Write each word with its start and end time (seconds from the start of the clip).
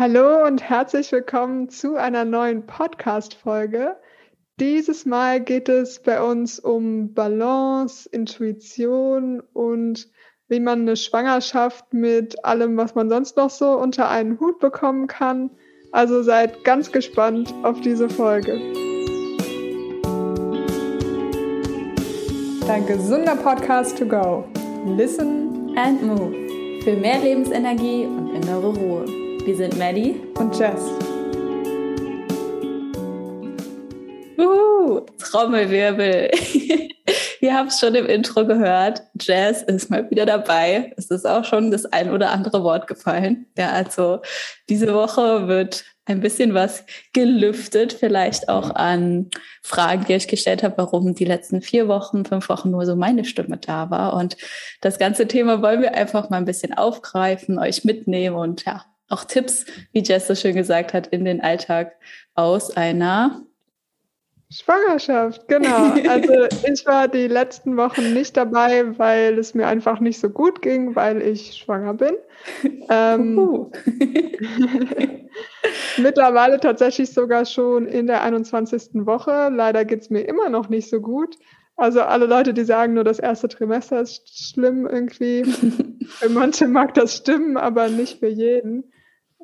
Hallo 0.00 0.46
und 0.46 0.62
herzlich 0.62 1.12
willkommen 1.12 1.68
zu 1.68 1.96
einer 1.96 2.24
neuen 2.24 2.64
Podcast-Folge. 2.64 3.96
Dieses 4.58 5.04
Mal 5.04 5.42
geht 5.42 5.68
es 5.68 6.00
bei 6.00 6.22
uns 6.22 6.58
um 6.58 7.12
Balance, 7.12 8.08
Intuition 8.08 9.42
und 9.52 10.08
wie 10.48 10.58
man 10.58 10.80
eine 10.80 10.96
Schwangerschaft 10.96 11.92
mit 11.92 12.46
allem, 12.46 12.78
was 12.78 12.94
man 12.94 13.10
sonst 13.10 13.36
noch 13.36 13.50
so 13.50 13.72
unter 13.72 14.08
einen 14.08 14.40
Hut 14.40 14.58
bekommen 14.58 15.06
kann. 15.06 15.50
Also 15.92 16.22
seid 16.22 16.64
ganz 16.64 16.90
gespannt 16.90 17.52
auf 17.62 17.82
diese 17.82 18.08
Folge. 18.08 18.58
Dein 22.66 22.86
gesunder 22.86 23.36
Podcast 23.36 23.98
to 23.98 24.06
go. 24.06 24.48
Listen 24.96 25.76
and 25.76 26.02
move. 26.02 26.32
Für 26.84 26.96
mehr 26.96 27.18
Lebensenergie 27.18 28.06
und 28.06 28.34
innere 28.34 28.74
Ruhe. 28.74 29.19
Wir 29.50 29.56
sind 29.56 29.76
Maddie 29.80 30.14
und 30.38 30.56
Jess. 30.56 30.80
Uh, 34.38 35.00
Trommelwirbel. 35.18 36.30
Ihr 37.40 37.54
habt 37.54 37.72
es 37.72 37.80
schon 37.80 37.96
im 37.96 38.06
Intro 38.06 38.46
gehört. 38.46 39.02
Jazz 39.18 39.62
ist 39.62 39.90
mal 39.90 40.08
wieder 40.08 40.24
dabei. 40.24 40.94
Es 40.96 41.06
ist 41.06 41.26
auch 41.26 41.44
schon 41.44 41.72
das 41.72 41.84
ein 41.84 42.12
oder 42.12 42.30
andere 42.30 42.62
Wort 42.62 42.86
gefallen. 42.86 43.46
Ja, 43.58 43.70
also 43.70 44.20
diese 44.68 44.94
Woche 44.94 45.48
wird 45.48 45.84
ein 46.04 46.20
bisschen 46.20 46.54
was 46.54 46.84
gelüftet, 47.12 47.92
vielleicht 47.92 48.48
auch 48.48 48.70
an 48.76 49.30
Fragen, 49.64 50.04
die 50.04 50.12
ich 50.12 50.28
gestellt 50.28 50.62
habe, 50.62 50.78
warum 50.78 51.16
die 51.16 51.24
letzten 51.24 51.60
vier 51.60 51.88
Wochen, 51.88 52.24
fünf 52.24 52.48
Wochen 52.48 52.70
nur 52.70 52.86
so 52.86 52.94
meine 52.94 53.24
Stimme 53.24 53.56
da 53.56 53.90
war. 53.90 54.14
Und 54.14 54.36
das 54.80 55.00
ganze 55.00 55.26
Thema 55.26 55.60
wollen 55.60 55.82
wir 55.82 55.94
einfach 55.96 56.30
mal 56.30 56.36
ein 56.36 56.44
bisschen 56.44 56.72
aufgreifen, 56.72 57.58
euch 57.58 57.84
mitnehmen 57.84 58.36
und 58.36 58.64
ja, 58.64 58.84
auch 59.10 59.24
Tipps, 59.24 59.66
wie 59.92 60.02
Jess 60.02 60.26
so 60.26 60.34
schön 60.34 60.54
gesagt 60.54 60.94
hat, 60.94 61.08
in 61.08 61.24
den 61.24 61.40
Alltag 61.40 61.92
aus 62.34 62.76
einer 62.76 63.42
Schwangerschaft, 64.52 65.46
genau. 65.46 65.94
Also 66.08 66.32
ich 66.66 66.84
war 66.84 67.06
die 67.06 67.28
letzten 67.28 67.76
Wochen 67.76 68.12
nicht 68.14 68.36
dabei, 68.36 68.98
weil 68.98 69.38
es 69.38 69.54
mir 69.54 69.68
einfach 69.68 70.00
nicht 70.00 70.18
so 70.18 70.28
gut 70.28 70.60
ging, 70.60 70.96
weil 70.96 71.22
ich 71.22 71.56
schwanger 71.56 71.94
bin. 71.94 72.14
Ähm, 72.88 73.70
mittlerweile 75.98 76.58
tatsächlich 76.58 77.12
sogar 77.12 77.44
schon 77.44 77.86
in 77.86 78.08
der 78.08 78.22
21. 78.22 79.06
Woche. 79.06 79.50
Leider 79.54 79.84
geht 79.84 80.00
es 80.00 80.10
mir 80.10 80.22
immer 80.22 80.48
noch 80.48 80.68
nicht 80.68 80.90
so 80.90 81.00
gut. 81.00 81.36
Also 81.76 82.02
alle 82.02 82.26
Leute, 82.26 82.52
die 82.52 82.64
sagen, 82.64 82.94
nur 82.94 83.04
das 83.04 83.20
erste 83.20 83.48
Trimester 83.48 84.00
ist 84.00 84.52
schlimm 84.52 84.86
irgendwie. 84.86 85.44
für 86.06 86.28
manche 86.28 86.66
mag 86.66 86.92
das 86.94 87.16
stimmen, 87.16 87.56
aber 87.56 87.88
nicht 87.88 88.18
für 88.18 88.28
jeden. 88.28 88.89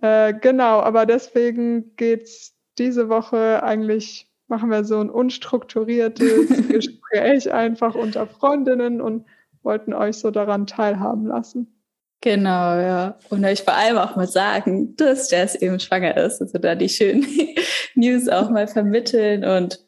Äh, 0.03 0.35
genau, 0.35 0.81
aber 0.81 1.07
deswegen 1.07 1.95
geht's 1.97 2.55
diese 2.79 3.09
Woche 3.09 3.63
eigentlich 3.63 4.31
machen 4.49 4.71
wir 4.71 4.85
so 4.85 5.01
ein 5.01 5.11
unstrukturiertes 5.11 6.49
Gespräch 6.69 7.53
einfach 7.53 7.95
unter 7.95 8.27
Freundinnen 8.27 9.01
und 9.01 9.27
wollten 9.63 9.93
euch 9.93 10.19
so 10.19 10.31
daran 10.31 10.67
teilhaben 10.67 11.27
lassen. 11.27 11.73
Genau, 12.21 12.77
ja. 12.77 13.19
Und 13.31 13.45
euch 13.45 13.63
vor 13.63 13.75
allem 13.75 13.99
auch 13.99 14.17
mal 14.17 14.27
sagen, 14.27 14.97
dass 14.97 15.31
Jess 15.31 15.55
eben 15.55 15.79
schwanger 15.79 16.17
ist. 16.17 16.41
Also 16.41 16.59
da 16.59 16.75
die 16.75 16.89
schönen 16.89 17.27
News 17.95 18.29
auch 18.29 18.51
mal 18.51 18.67
vermitteln. 18.67 19.45
Und 19.45 19.86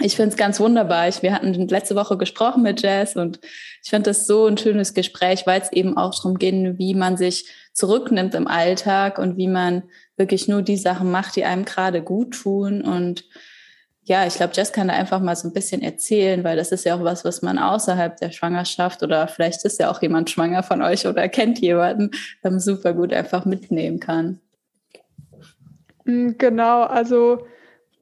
ich 0.00 0.16
finde 0.16 0.30
es 0.30 0.36
ganz 0.36 0.60
wunderbar. 0.60 1.08
Ich, 1.08 1.22
wir 1.22 1.34
hatten 1.34 1.52
letzte 1.68 1.94
Woche 1.94 2.16
gesprochen 2.16 2.62
mit 2.62 2.82
Jess 2.82 3.16
und 3.16 3.40
ich 3.82 3.90
finde 3.90 4.10
das 4.10 4.26
so 4.26 4.46
ein 4.46 4.58
schönes 4.58 4.94
Gespräch, 4.94 5.46
weil 5.46 5.60
es 5.60 5.72
eben 5.72 5.96
auch 5.96 6.14
darum 6.14 6.38
geht, 6.38 6.78
wie 6.78 6.94
man 6.94 7.16
sich 7.16 7.46
zurücknimmt 7.72 8.34
im 8.34 8.46
Alltag 8.46 9.18
und 9.18 9.36
wie 9.36 9.48
man 9.48 9.84
wirklich 10.16 10.48
nur 10.48 10.62
die 10.62 10.76
Sachen 10.76 11.10
macht, 11.10 11.36
die 11.36 11.44
einem 11.44 11.64
gerade 11.64 12.02
gut 12.02 12.34
tun. 12.34 12.82
Und 12.82 13.24
ja, 14.04 14.26
ich 14.26 14.34
glaube, 14.34 14.52
Jess 14.54 14.72
kann 14.72 14.88
da 14.88 14.94
einfach 14.94 15.20
mal 15.20 15.36
so 15.36 15.48
ein 15.48 15.54
bisschen 15.54 15.82
erzählen, 15.82 16.44
weil 16.44 16.56
das 16.56 16.72
ist 16.72 16.84
ja 16.84 16.96
auch 16.96 17.04
was, 17.04 17.24
was 17.24 17.42
man 17.42 17.58
außerhalb 17.58 18.16
der 18.16 18.32
Schwangerschaft 18.32 19.02
oder 19.02 19.28
vielleicht 19.28 19.64
ist 19.64 19.78
ja 19.78 19.90
auch 19.90 20.02
jemand 20.02 20.30
schwanger 20.30 20.62
von 20.62 20.82
euch 20.82 21.06
oder 21.06 21.28
kennt 21.28 21.60
jemanden, 21.60 22.10
ähm, 22.44 22.58
super 22.58 22.92
gut 22.92 23.12
einfach 23.12 23.44
mitnehmen 23.44 24.00
kann. 24.00 24.40
Mm, 26.04 26.32
genau, 26.36 26.82
also 26.82 27.46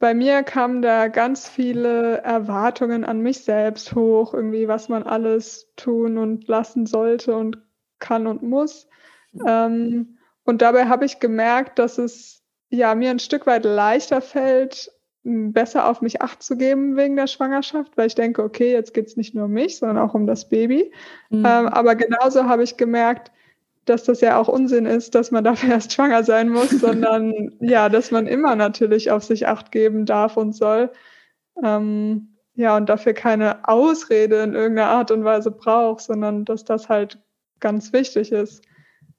bei 0.00 0.14
mir 0.14 0.42
kamen 0.42 0.80
da 0.80 1.08
ganz 1.08 1.46
viele 1.46 2.22
Erwartungen 2.22 3.04
an 3.04 3.20
mich 3.20 3.44
selbst 3.44 3.94
hoch, 3.94 4.32
irgendwie, 4.32 4.66
was 4.66 4.88
man 4.88 5.02
alles 5.02 5.70
tun 5.76 6.16
und 6.16 6.48
lassen 6.48 6.86
sollte 6.86 7.36
und 7.36 7.58
kann 7.98 8.26
und 8.26 8.42
muss. 8.42 8.88
Mhm. 9.32 9.44
Ähm, 9.46 10.18
und 10.44 10.62
dabei 10.62 10.86
habe 10.86 11.04
ich 11.04 11.20
gemerkt, 11.20 11.78
dass 11.78 11.98
es 11.98 12.42
ja 12.70 12.94
mir 12.94 13.10
ein 13.10 13.18
Stück 13.18 13.46
weit 13.46 13.64
leichter 13.66 14.22
fällt, 14.22 14.90
besser 15.22 15.86
auf 15.86 16.00
mich 16.00 16.22
acht 16.22 16.42
zu 16.42 16.56
geben 16.56 16.96
wegen 16.96 17.14
der 17.14 17.26
Schwangerschaft, 17.26 17.98
weil 17.98 18.06
ich 18.06 18.14
denke, 18.14 18.42
okay, 18.42 18.72
jetzt 18.72 18.94
geht's 18.94 19.18
nicht 19.18 19.34
nur 19.34 19.44
um 19.44 19.52
mich, 19.52 19.76
sondern 19.76 19.98
auch 19.98 20.14
um 20.14 20.26
das 20.26 20.48
Baby. 20.48 20.92
Mhm. 21.28 21.44
Ähm, 21.44 21.66
aber 21.68 21.94
genauso 21.94 22.44
habe 22.44 22.62
ich 22.62 22.78
gemerkt, 22.78 23.30
dass 23.84 24.04
das 24.04 24.20
ja 24.20 24.38
auch 24.38 24.48
Unsinn 24.48 24.86
ist, 24.86 25.14
dass 25.14 25.30
man 25.30 25.44
dafür 25.44 25.70
erst 25.74 25.92
schwanger 25.92 26.24
sein 26.24 26.48
muss, 26.48 26.70
sondern 26.70 27.52
ja, 27.60 27.88
dass 27.88 28.10
man 28.10 28.26
immer 28.26 28.56
natürlich 28.56 29.10
auf 29.10 29.24
sich 29.24 29.46
acht 29.46 29.72
geben 29.72 30.06
darf 30.06 30.36
und 30.36 30.54
soll. 30.54 30.90
Ähm, 31.62 32.36
ja, 32.54 32.76
und 32.76 32.88
dafür 32.88 33.14
keine 33.14 33.68
Ausrede 33.68 34.42
in 34.42 34.54
irgendeiner 34.54 34.90
Art 34.90 35.10
und 35.10 35.24
Weise 35.24 35.50
braucht, 35.50 36.02
sondern 36.02 36.44
dass 36.44 36.64
das 36.64 36.88
halt 36.88 37.18
ganz 37.60 37.92
wichtig 37.92 38.32
ist. 38.32 38.64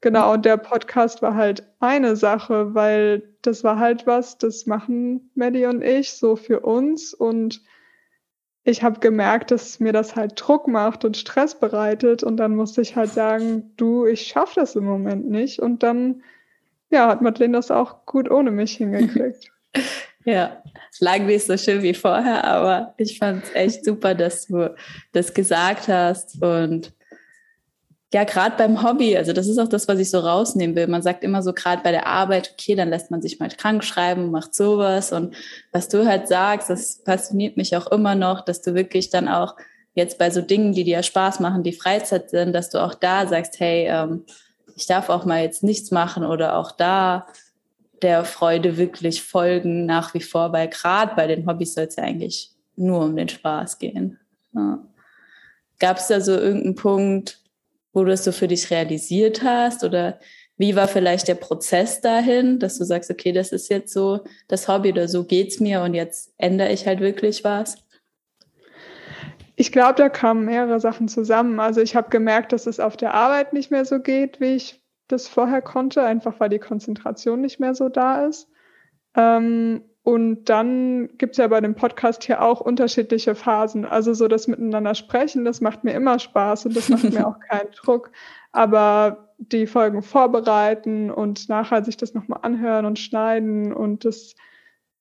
Genau, 0.01 0.33
und 0.33 0.45
der 0.45 0.57
Podcast 0.57 1.21
war 1.21 1.35
halt 1.35 1.63
eine 1.79 2.15
Sache, 2.15 2.73
weil 2.73 3.35
das 3.43 3.63
war 3.63 3.77
halt 3.77 4.07
was, 4.07 4.37
das 4.37 4.65
machen 4.65 5.31
Maddie 5.35 5.65
und 5.67 5.83
ich 5.83 6.13
so 6.13 6.35
für 6.35 6.61
uns 6.61 7.13
und 7.13 7.61
ich 8.63 8.83
habe 8.83 8.99
gemerkt, 8.99 9.51
dass 9.51 9.79
mir 9.79 9.91
das 9.91 10.15
halt 10.15 10.33
Druck 10.35 10.67
macht 10.67 11.03
und 11.03 11.17
Stress 11.17 11.59
bereitet. 11.59 12.23
Und 12.23 12.37
dann 12.37 12.55
musste 12.55 12.81
ich 12.81 12.95
halt 12.95 13.11
sagen, 13.11 13.71
du, 13.77 14.05
ich 14.05 14.27
schaffe 14.27 14.59
das 14.59 14.75
im 14.75 14.85
Moment 14.85 15.29
nicht. 15.29 15.59
Und 15.59 15.83
dann 15.83 16.21
ja, 16.91 17.07
hat 17.07 17.21
Madeleine 17.21 17.57
das 17.57 17.71
auch 17.71 18.05
gut 18.05 18.29
ohne 18.29 18.51
mich 18.51 18.77
hingekriegt. 18.77 19.51
Ja, 20.23 20.61
lang 20.99 21.25
nicht 21.25 21.47
so 21.47 21.57
schön 21.57 21.81
wie 21.81 21.95
vorher, 21.95 22.43
aber 22.43 22.93
ich 22.97 23.17
fand 23.17 23.43
es 23.43 23.55
echt 23.55 23.83
super, 23.83 24.13
dass 24.13 24.45
du 24.45 24.75
das 25.13 25.33
gesagt 25.33 25.87
hast. 25.87 26.39
Und 26.43 26.93
ja, 28.13 28.25
gerade 28.25 28.57
beim 28.57 28.83
Hobby, 28.83 29.15
also 29.15 29.31
das 29.31 29.47
ist 29.47 29.57
auch 29.57 29.69
das, 29.69 29.87
was 29.87 29.99
ich 29.99 30.09
so 30.09 30.19
rausnehmen 30.19 30.75
will. 30.75 30.87
Man 30.87 31.01
sagt 31.01 31.23
immer 31.23 31.41
so, 31.41 31.53
gerade 31.53 31.81
bei 31.81 31.91
der 31.91 32.07
Arbeit, 32.07 32.53
okay, 32.53 32.75
dann 32.75 32.89
lässt 32.89 33.09
man 33.09 33.21
sich 33.21 33.39
mal 33.39 33.49
krank 33.49 33.85
schreiben, 33.85 34.31
macht 34.31 34.53
sowas. 34.53 35.13
Und 35.13 35.33
was 35.71 35.87
du 35.87 36.05
halt 36.05 36.27
sagst, 36.27 36.69
das 36.69 37.01
fasziniert 37.05 37.55
mich 37.55 37.75
auch 37.77 37.87
immer 37.87 38.15
noch, 38.15 38.41
dass 38.41 38.61
du 38.61 38.73
wirklich 38.75 39.11
dann 39.11 39.29
auch 39.29 39.55
jetzt 39.93 40.17
bei 40.17 40.29
so 40.29 40.41
Dingen, 40.41 40.73
die 40.73 40.83
dir 40.83 41.03
Spaß 41.03 41.39
machen, 41.39 41.63
die 41.63 41.71
Freizeit 41.71 42.29
sind, 42.29 42.51
dass 42.53 42.69
du 42.69 42.83
auch 42.83 42.95
da 42.95 43.27
sagst, 43.27 43.59
hey, 43.61 43.87
ähm, 43.87 44.25
ich 44.75 44.87
darf 44.87 45.09
auch 45.09 45.25
mal 45.25 45.41
jetzt 45.41 45.63
nichts 45.63 45.91
machen 45.91 46.25
oder 46.25 46.57
auch 46.57 46.71
da 46.71 47.27
der 48.01 48.25
Freude 48.25 48.77
wirklich 48.77 49.21
folgen 49.21 49.85
nach 49.85 50.13
wie 50.13 50.21
vor, 50.21 50.51
weil 50.51 50.67
gerade 50.67 51.15
bei 51.15 51.27
den 51.27 51.47
Hobbys 51.47 51.75
soll 51.75 51.85
es 51.85 51.95
ja 51.95 52.03
eigentlich 52.03 52.51
nur 52.75 53.05
um 53.05 53.15
den 53.15 53.29
Spaß 53.29 53.79
gehen. 53.79 54.19
Ja. 54.53 54.79
Gab 55.79 55.97
es 55.97 56.07
da 56.07 56.19
so 56.19 56.33
irgendeinen 56.33 56.75
Punkt, 56.75 57.40
wo 57.93 58.03
du 58.03 58.11
es 58.11 58.23
so 58.23 58.31
für 58.31 58.47
dich 58.47 58.71
realisiert 58.71 59.43
hast? 59.43 59.83
Oder 59.83 60.19
wie 60.57 60.75
war 60.75 60.87
vielleicht 60.87 61.27
der 61.27 61.35
Prozess 61.35 62.01
dahin, 62.01 62.59
dass 62.59 62.77
du 62.77 62.83
sagst, 62.83 63.09
okay, 63.09 63.31
das 63.31 63.51
ist 63.51 63.69
jetzt 63.69 63.93
so 63.93 64.23
das 64.47 64.67
Hobby 64.67 64.91
oder 64.91 65.07
so 65.07 65.23
geht's 65.23 65.59
mir 65.59 65.81
und 65.81 65.93
jetzt 65.93 66.33
ändere 66.37 66.71
ich 66.71 66.85
halt 66.85 66.99
wirklich 66.99 67.43
was? 67.43 67.77
Ich 69.55 69.71
glaube, 69.71 69.95
da 69.95 70.09
kamen 70.09 70.45
mehrere 70.45 70.79
Sachen 70.79 71.07
zusammen. 71.07 71.59
Also 71.59 71.81
ich 71.81 71.95
habe 71.95 72.09
gemerkt, 72.09 72.53
dass 72.53 72.67
es 72.67 72.79
auf 72.79 72.97
der 72.97 73.13
Arbeit 73.13 73.53
nicht 73.53 73.71
mehr 73.71 73.85
so 73.85 73.99
geht, 73.99 74.39
wie 74.39 74.55
ich 74.55 74.81
das 75.07 75.27
vorher 75.27 75.61
konnte, 75.61 76.03
einfach 76.03 76.39
weil 76.39 76.49
die 76.49 76.59
Konzentration 76.59 77.41
nicht 77.41 77.59
mehr 77.59 77.75
so 77.75 77.89
da 77.89 78.25
ist. 78.25 78.47
Ähm, 79.15 79.83
und 80.03 80.45
dann 80.45 81.09
gibt's 81.17 81.37
ja 81.37 81.47
bei 81.47 81.61
dem 81.61 81.75
Podcast 81.75 82.23
hier 82.23 82.41
auch 82.41 82.59
unterschiedliche 82.59 83.35
Phasen. 83.35 83.85
Also 83.85 84.13
so 84.13 84.27
das 84.27 84.47
Miteinander 84.47 84.95
sprechen, 84.95 85.45
das 85.45 85.61
macht 85.61 85.83
mir 85.83 85.93
immer 85.93 86.17
Spaß 86.17 86.65
und 86.65 86.75
das 86.75 86.89
macht 86.89 87.03
mir 87.03 87.27
auch 87.27 87.39
keinen 87.39 87.71
Druck. 87.71 88.11
Aber 88.51 89.29
die 89.37 89.67
Folgen 89.67 90.01
vorbereiten 90.01 91.11
und 91.11 91.49
nachher 91.49 91.83
sich 91.83 91.97
das 91.97 92.15
nochmal 92.15 92.39
anhören 92.41 92.85
und 92.85 92.97
schneiden 92.97 93.73
und 93.73 94.03
das 94.05 94.35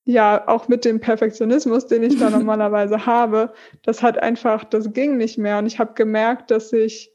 ja 0.05 0.47
auch 0.49 0.69
mit 0.69 0.85
dem 0.85 1.01
Perfektionismus, 1.01 1.87
den 1.87 2.03
ich 2.03 2.19
da 2.19 2.29
normalerweise 2.31 3.07
habe, 3.07 3.55
das 3.83 4.03
hat 4.03 4.19
einfach, 4.19 4.65
das 4.65 4.93
ging 4.93 5.17
nicht 5.17 5.39
mehr. 5.39 5.59
Und 5.59 5.67
ich 5.67 5.79
habe 5.79 5.95
gemerkt, 5.95 6.51
dass 6.51 6.75
ich 6.75 7.11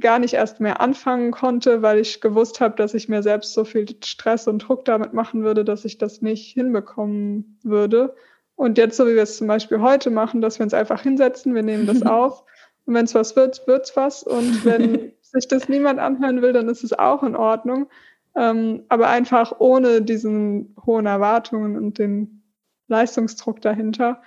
gar 0.00 0.18
nicht 0.18 0.34
erst 0.34 0.60
mehr 0.60 0.80
anfangen 0.80 1.30
konnte, 1.30 1.82
weil 1.82 1.98
ich 1.98 2.20
gewusst 2.20 2.60
habe, 2.60 2.76
dass 2.76 2.94
ich 2.94 3.08
mir 3.08 3.22
selbst 3.22 3.52
so 3.54 3.64
viel 3.64 3.86
Stress 4.02 4.48
und 4.48 4.58
Druck 4.60 4.84
damit 4.84 5.12
machen 5.12 5.44
würde, 5.44 5.64
dass 5.64 5.84
ich 5.84 5.98
das 5.98 6.22
nicht 6.22 6.52
hinbekommen 6.52 7.58
würde. 7.62 8.14
Und 8.56 8.78
jetzt, 8.78 8.96
so 8.96 9.06
wie 9.06 9.14
wir 9.14 9.22
es 9.22 9.38
zum 9.38 9.46
Beispiel 9.46 9.80
heute 9.80 10.10
machen, 10.10 10.40
dass 10.40 10.58
wir 10.58 10.64
uns 10.64 10.74
einfach 10.74 11.02
hinsetzen, 11.02 11.54
wir 11.54 11.62
nehmen 11.62 11.86
das 11.86 12.02
auf 12.06 12.44
und 12.86 12.94
wenn 12.94 13.04
es 13.04 13.14
was 13.14 13.36
wird, 13.36 13.66
wird's 13.66 13.96
was. 13.96 14.22
Und 14.22 14.64
wenn 14.64 15.12
sich 15.20 15.48
das 15.48 15.68
niemand 15.68 15.98
anhören 15.98 16.42
will, 16.42 16.52
dann 16.52 16.68
ist 16.68 16.84
es 16.84 16.92
auch 16.92 17.22
in 17.22 17.36
Ordnung. 17.36 17.88
ähm, 18.36 18.84
aber 18.88 19.08
einfach 19.08 19.54
ohne 19.60 20.02
diesen 20.02 20.74
hohen 20.84 21.06
Erwartungen 21.06 21.76
und 21.76 21.98
den 21.98 22.42
Leistungsdruck 22.88 23.60
dahinter. 23.60 24.22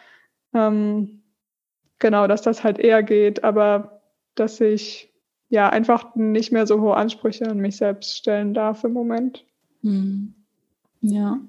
Ähm, 0.53 1.23
genau, 1.99 2.27
dass 2.27 2.41
das 2.41 2.63
halt 2.63 2.79
eher 2.79 3.03
geht, 3.03 3.43
aber 3.43 4.01
dass 4.35 4.61
ich 4.61 5.13
ja 5.49 5.69
einfach 5.69 6.15
nicht 6.15 6.51
mehr 6.51 6.67
so 6.67 6.81
hohe 6.81 6.95
Ansprüche 6.95 7.47
an 7.47 7.59
mich 7.59 7.77
selbst 7.77 8.17
stellen 8.17 8.53
darf 8.53 8.83
im 8.83 8.93
Moment. 8.93 9.45
Hm. 9.81 10.33
Ja. 11.01 11.39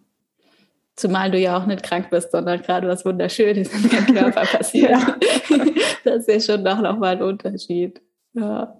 Zumal 0.96 1.30
du 1.30 1.38
ja 1.38 1.56
auch 1.56 1.66
nicht 1.66 1.82
krank 1.82 2.10
bist, 2.10 2.32
sondern 2.32 2.60
gerade 2.62 2.88
was 2.88 3.04
Wunderschönes 3.04 3.72
in 3.72 3.88
deinem 3.88 4.14
Körper 4.14 4.40
passiert. 4.58 4.90
ja. 4.90 5.16
Das 6.04 6.26
ist 6.26 6.28
ja 6.28 6.54
schon 6.54 6.62
noch, 6.62 6.80
noch 6.80 6.96
mal 6.98 7.16
ein 7.16 7.22
Unterschied. 7.22 8.00
Ja. 8.32 8.78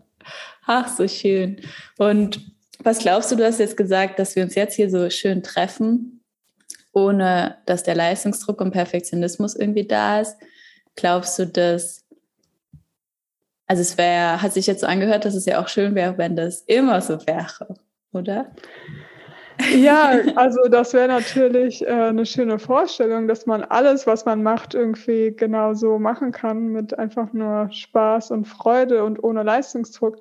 Ach, 0.67 0.88
so 0.88 1.06
schön. 1.06 1.61
Und 1.99 2.41
was 2.82 3.00
glaubst 3.00 3.31
du, 3.31 3.37
du 3.37 3.44
hast 3.44 3.59
jetzt 3.59 3.76
gesagt, 3.76 4.19
dass 4.19 4.37
wir 4.37 4.43
uns 4.44 4.55
jetzt 4.55 4.75
hier 4.75 4.88
so 4.88 5.11
schön 5.11 5.43
treffen, 5.43 6.19
ohne 6.93 7.59
dass 7.67 7.82
der 7.82 7.94
Leistungsdruck 7.94 8.61
und 8.61 8.71
Perfektionismus 8.71 9.56
irgendwie 9.56 9.87
da 9.87 10.21
ist. 10.21 10.37
Glaubst 10.97 11.38
du, 11.38 11.47
dass, 11.47 12.05
also 13.69 13.82
es 13.82 13.99
wäre, 13.99 14.43
hat 14.43 14.55
sich 14.55 14.67
jetzt 14.67 14.81
so 14.81 14.87
angehört, 14.87 15.25
dass 15.25 15.35
es 15.35 15.44
ja 15.44 15.62
auch 15.62 15.69
schön 15.69 15.94
wäre, 15.94 16.17
wenn 16.17 16.35
das 16.35 16.62
immer 16.62 17.00
so 17.03 17.19
wäre, 17.26 17.76
oder? 18.12 18.50
Ja, 19.76 20.12
also 20.37 20.69
das 20.70 20.94
wäre 20.94 21.09
natürlich 21.09 21.85
äh, 21.85 21.91
eine 21.91 22.25
schöne 22.25 22.59
Vorstellung, 22.59 23.29
dass 23.29 23.44
man 23.44 23.65
alles, 23.65 24.06
was 24.06 24.25
man 24.25 24.43
macht, 24.43 24.75
irgendwie 24.75 25.35
genau 25.37 25.75
so 25.75 25.99
machen 25.99 26.32
kann, 26.32 26.69
mit 26.69 26.99
einfach 26.99 27.32
nur 27.32 27.69
Spaß 27.70 28.31
und 28.31 28.47
Freude 28.47 29.05
und 29.05 29.23
ohne 29.23 29.43
Leistungsdruck. 29.43 30.17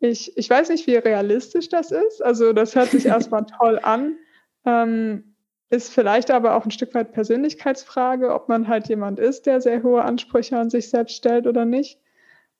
Ich, 0.00 0.36
ich 0.36 0.48
weiß 0.48 0.68
nicht, 0.68 0.86
wie 0.86 0.96
realistisch 0.96 1.70
das 1.70 1.90
ist. 1.90 2.22
Also 2.22 2.52
das 2.52 2.74
hört 2.74 2.90
sich 2.90 3.06
erstmal 3.06 3.46
toll 3.46 3.80
an. 3.82 4.16
Ähm, 4.64 5.34
ist 5.70 5.92
vielleicht 5.92 6.30
aber 6.30 6.54
auch 6.54 6.66
ein 6.66 6.70
Stück 6.70 6.94
weit 6.94 7.12
Persönlichkeitsfrage, 7.12 8.32
ob 8.34 8.48
man 8.50 8.68
halt 8.68 8.88
jemand 8.88 9.18
ist, 9.18 9.46
der 9.46 9.62
sehr 9.62 9.82
hohe 9.82 10.02
Ansprüche 10.02 10.58
an 10.58 10.68
sich 10.68 10.90
selbst 10.90 11.16
stellt 11.16 11.46
oder 11.46 11.64
nicht. 11.64 11.98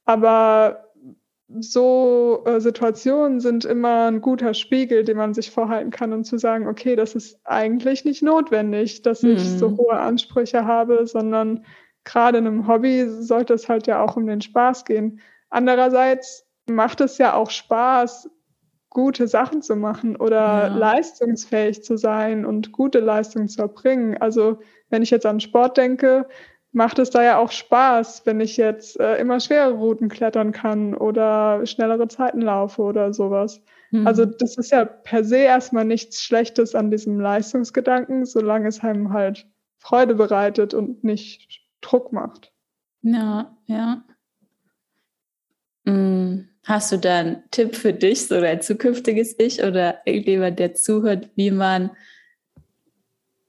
Aber 0.05 0.93
so 1.61 2.43
äh, 2.47 2.61
Situationen 2.61 3.41
sind 3.41 3.65
immer 3.65 4.07
ein 4.11 4.21
guter 4.21 4.55
Spiegel, 4.55 5.05
den 5.05 5.17
man 5.17 5.35
sich 5.35 5.51
vorhalten 5.51 5.91
kann, 5.91 6.13
um 6.13 6.25
zu 6.25 6.39
sagen, 6.39 6.67
okay, 6.67 6.97
das 6.97 7.15
ist 7.15 7.39
eigentlich 7.45 8.05
nicht 8.05 8.23
notwendig, 8.23 9.03
dass 9.03 9.23
ich 9.23 9.39
mhm. 9.39 9.59
so 9.59 9.77
hohe 9.77 9.99
Ansprüche 9.99 10.65
habe, 10.65 11.07
sondern 11.07 11.65
gerade 12.05 12.39
in 12.39 12.47
einem 12.47 12.67
Hobby 12.67 13.07
sollte 13.09 13.55
es 13.55 13.69
halt 13.69 13.87
ja 13.87 14.03
auch 14.03 14.17
um 14.17 14.27
den 14.27 14.41
Spaß 14.41 14.85
gehen. 14.85 15.21
Andererseits 15.51 16.47
macht 16.67 17.01
es 17.01 17.19
ja 17.19 17.35
auch 17.35 17.51
Spaß, 17.51 18.31
gute 18.89 19.27
Sachen 19.27 19.63
zu 19.63 19.75
machen 19.75 20.17
oder 20.17 20.41
ja. 20.41 20.67
leistungsfähig 20.67 21.83
zu 21.83 21.97
sein 21.97 22.45
und 22.45 22.73
gute 22.73 23.01
Leistungen 23.01 23.49
zu 23.49 23.63
erbringen. 23.63 24.19
Also 24.21 24.59
wenn 24.91 25.03
ich 25.03 25.11
jetzt 25.11 25.25
an 25.25 25.41
Sport 25.41 25.79
denke, 25.79 26.29
macht 26.73 26.99
es 26.99 27.11
da 27.11 27.23
ja 27.23 27.39
auch 27.39 27.53
Spaß, 27.53 28.23
wenn 28.25 28.41
ich 28.41 28.57
jetzt 28.57 28.99
äh, 28.99 29.17
immer 29.17 29.41
schwere 29.41 29.73
Routen 29.73 30.09
klettern 30.09 30.53
kann 30.53 30.95
oder 30.95 31.65
schnellere 31.67 32.09
Zeiten 32.09 32.41
laufe 32.41 32.83
oder 32.83 33.13
sowas. 33.13 33.63
Mhm. 33.91 34.07
Also 34.07 34.25
das 34.25 34.57
ist 34.57 34.73
ja 34.73 34.85
per 34.85 35.23
se 35.23 35.37
erstmal 35.37 35.85
nichts 35.85 36.23
Schlechtes 36.23 36.75
an 36.75 36.91
diesem 36.91 37.21
Leistungsgedanken, 37.21 38.25
solange 38.25 38.69
es 38.69 38.81
einem 38.81 39.13
halt 39.13 39.47
Freude 39.79 40.15
bereitet 40.15 40.75
und 40.75 41.05
nicht 41.05 41.61
Druck 41.83 42.13
macht. 42.13 42.53
Ja, 43.03 43.57
ja. 43.67 44.03
Mhm. 45.85 46.49
Hast 46.65 46.93
du 46.93 46.97
da 46.97 47.19
einen 47.19 47.43
Tipp 47.51 47.75
für 47.75 47.93
dich, 47.93 48.29
so 48.29 48.41
dein 48.41 48.63
zukünftiges 48.63 49.35
Ich 49.39 49.65
oder 49.65 49.99
irgendjemand, 50.05 50.61
der 50.61 50.75
zuhört, 50.75 51.29
wie 51.35 51.51
man 51.51 51.91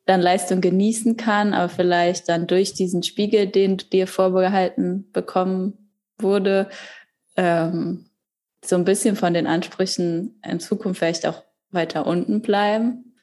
dann 0.05 0.21
Leistung 0.21 0.61
genießen 0.61 1.17
kann, 1.17 1.53
aber 1.53 1.69
vielleicht 1.69 2.27
dann 2.29 2.47
durch 2.47 2.73
diesen 2.73 3.03
Spiegel, 3.03 3.47
den 3.47 3.77
dir 3.77 4.07
vorbehalten 4.07 5.09
bekommen 5.13 5.89
wurde, 6.17 6.69
ähm, 7.37 8.05
so 8.63 8.75
ein 8.75 8.85
bisschen 8.85 9.15
von 9.15 9.33
den 9.33 9.47
Ansprüchen 9.47 10.39
in 10.45 10.59
Zukunft 10.59 10.99
vielleicht 10.99 11.25
auch 11.25 11.43
weiter 11.71 12.05
unten 12.05 12.41
bleiben? 12.41 13.13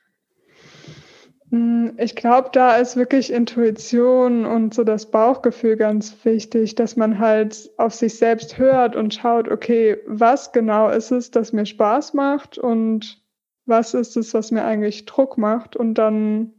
Hm, 1.50 1.94
ich 1.98 2.14
glaube, 2.14 2.50
da 2.52 2.76
ist 2.76 2.96
wirklich 2.96 3.32
Intuition 3.32 4.46
und 4.46 4.72
so 4.72 4.84
das 4.84 5.10
Bauchgefühl 5.10 5.76
ganz 5.76 6.24
wichtig, 6.24 6.76
dass 6.76 6.96
man 6.96 7.18
halt 7.18 7.70
auf 7.76 7.94
sich 7.94 8.14
selbst 8.14 8.56
hört 8.58 8.96
und 8.96 9.14
schaut, 9.14 9.48
okay, 9.48 9.98
was 10.06 10.52
genau 10.52 10.88
ist 10.88 11.10
es, 11.10 11.30
das 11.30 11.52
mir 11.52 11.66
Spaß 11.66 12.14
macht 12.14 12.58
und 12.58 13.22
was 13.66 13.94
ist 13.94 14.16
es, 14.16 14.32
was 14.32 14.50
mir 14.50 14.64
eigentlich 14.64 15.06
Druck 15.06 15.38
macht 15.38 15.76
und 15.76 15.94
dann 15.94 16.54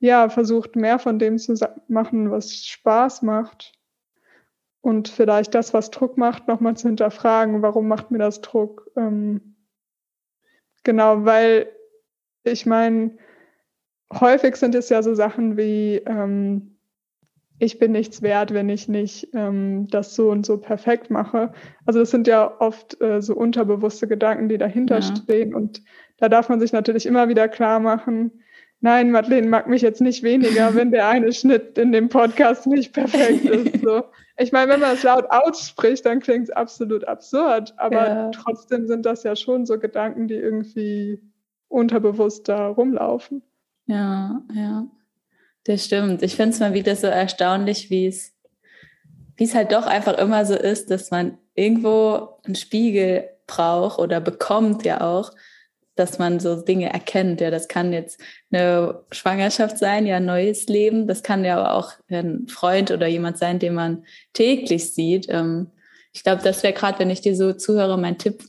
ja 0.00 0.28
versucht 0.28 0.76
mehr 0.76 0.98
von 0.98 1.18
dem 1.18 1.38
zu 1.38 1.54
machen, 1.88 2.30
was 2.30 2.66
Spaß 2.66 3.22
macht 3.22 3.72
und 4.80 5.08
vielleicht 5.08 5.54
das, 5.54 5.74
was 5.74 5.90
Druck 5.90 6.16
macht, 6.16 6.48
nochmal 6.48 6.76
zu 6.76 6.88
hinterfragen, 6.88 7.62
warum 7.62 7.86
macht 7.86 8.10
mir 8.10 8.18
das 8.18 8.40
Druck? 8.40 8.90
Ähm, 8.96 9.56
genau, 10.84 11.24
weil 11.24 11.68
ich 12.44 12.64
meine, 12.64 13.16
häufig 14.12 14.56
sind 14.56 14.74
es 14.74 14.88
ja 14.88 15.02
so 15.02 15.14
Sachen 15.14 15.58
wie, 15.58 15.96
ähm, 16.06 16.78
ich 17.58 17.78
bin 17.78 17.92
nichts 17.92 18.22
wert, 18.22 18.54
wenn 18.54 18.70
ich 18.70 18.88
nicht 18.88 19.28
ähm, 19.34 19.86
das 19.88 20.14
so 20.14 20.30
und 20.30 20.46
so 20.46 20.56
perfekt 20.56 21.10
mache. 21.10 21.52
Also 21.84 22.00
das 22.00 22.10
sind 22.10 22.26
ja 22.26 22.58
oft 22.58 22.98
äh, 23.02 23.20
so 23.20 23.34
unterbewusste 23.34 24.08
Gedanken, 24.08 24.48
die 24.48 24.56
dahinter 24.56 25.00
ja. 25.00 25.02
stehen. 25.02 25.54
Und 25.54 25.82
da 26.16 26.30
darf 26.30 26.48
man 26.48 26.58
sich 26.58 26.72
natürlich 26.72 27.04
immer 27.04 27.28
wieder 27.28 27.48
klar 27.48 27.78
machen, 27.78 28.42
nein, 28.80 29.10
Madeleine 29.10 29.48
mag 29.48 29.66
mich 29.68 29.82
jetzt 29.82 30.00
nicht 30.00 30.22
weniger, 30.22 30.74
wenn 30.74 30.90
der 30.90 31.08
eine 31.08 31.32
Schnitt 31.32 31.78
in 31.78 31.92
dem 31.92 32.08
Podcast 32.08 32.66
nicht 32.66 32.92
perfekt 32.92 33.44
ist. 33.44 33.80
So. 33.82 34.04
Ich 34.36 34.52
meine, 34.52 34.72
wenn 34.72 34.80
man 34.80 34.94
es 34.94 35.02
laut 35.02 35.26
ausspricht, 35.30 36.06
dann 36.06 36.20
klingt 36.20 36.44
es 36.44 36.50
absolut 36.50 37.06
absurd. 37.06 37.74
Aber 37.76 38.08
ja. 38.08 38.30
trotzdem 38.30 38.86
sind 38.86 39.04
das 39.04 39.22
ja 39.22 39.36
schon 39.36 39.66
so 39.66 39.78
Gedanken, 39.78 40.28
die 40.28 40.34
irgendwie 40.34 41.20
unterbewusst 41.68 42.48
da 42.48 42.68
rumlaufen. 42.68 43.42
Ja, 43.86 44.42
ja. 44.54 44.86
Das 45.64 45.84
stimmt. 45.84 46.22
Ich 46.22 46.36
finde 46.36 46.50
es 46.50 46.60
mal 46.60 46.74
wieder 46.74 46.96
so 46.96 47.06
erstaunlich, 47.06 47.90
wie 47.90 48.06
es, 48.06 48.34
wie 49.36 49.44
es 49.44 49.54
halt 49.54 49.72
doch 49.72 49.86
einfach 49.86 50.16
immer 50.18 50.44
so 50.46 50.54
ist, 50.54 50.90
dass 50.90 51.10
man 51.10 51.38
irgendwo 51.54 52.38
einen 52.44 52.54
Spiegel 52.54 53.28
braucht 53.46 53.98
oder 53.98 54.20
bekommt 54.20 54.84
ja 54.84 55.00
auch, 55.00 55.32
dass 55.96 56.18
man 56.18 56.40
so 56.40 56.62
Dinge 56.62 56.92
erkennt. 56.92 57.40
Ja, 57.40 57.50
das 57.50 57.68
kann 57.68 57.92
jetzt 57.92 58.20
eine 58.50 59.02
Schwangerschaft 59.10 59.78
sein, 59.78 60.06
ja, 60.06 60.16
ein 60.16 60.24
neues 60.24 60.66
Leben. 60.66 61.06
Das 61.06 61.22
kann 61.22 61.44
ja 61.44 61.58
aber 61.58 61.74
auch 61.74 61.92
ein 62.08 62.46
Freund 62.48 62.90
oder 62.90 63.06
jemand 63.06 63.38
sein, 63.38 63.58
den 63.58 63.74
man 63.74 64.04
täglich 64.32 64.94
sieht. 64.94 65.26
Ähm, 65.28 65.68
ich 66.12 66.22
glaube, 66.22 66.42
das 66.42 66.62
wäre 66.62 66.72
gerade, 66.72 66.98
wenn 66.98 67.10
ich 67.10 67.20
dir 67.20 67.36
so 67.36 67.52
zuhöre, 67.52 67.98
mein 67.98 68.18
Tipp 68.18 68.42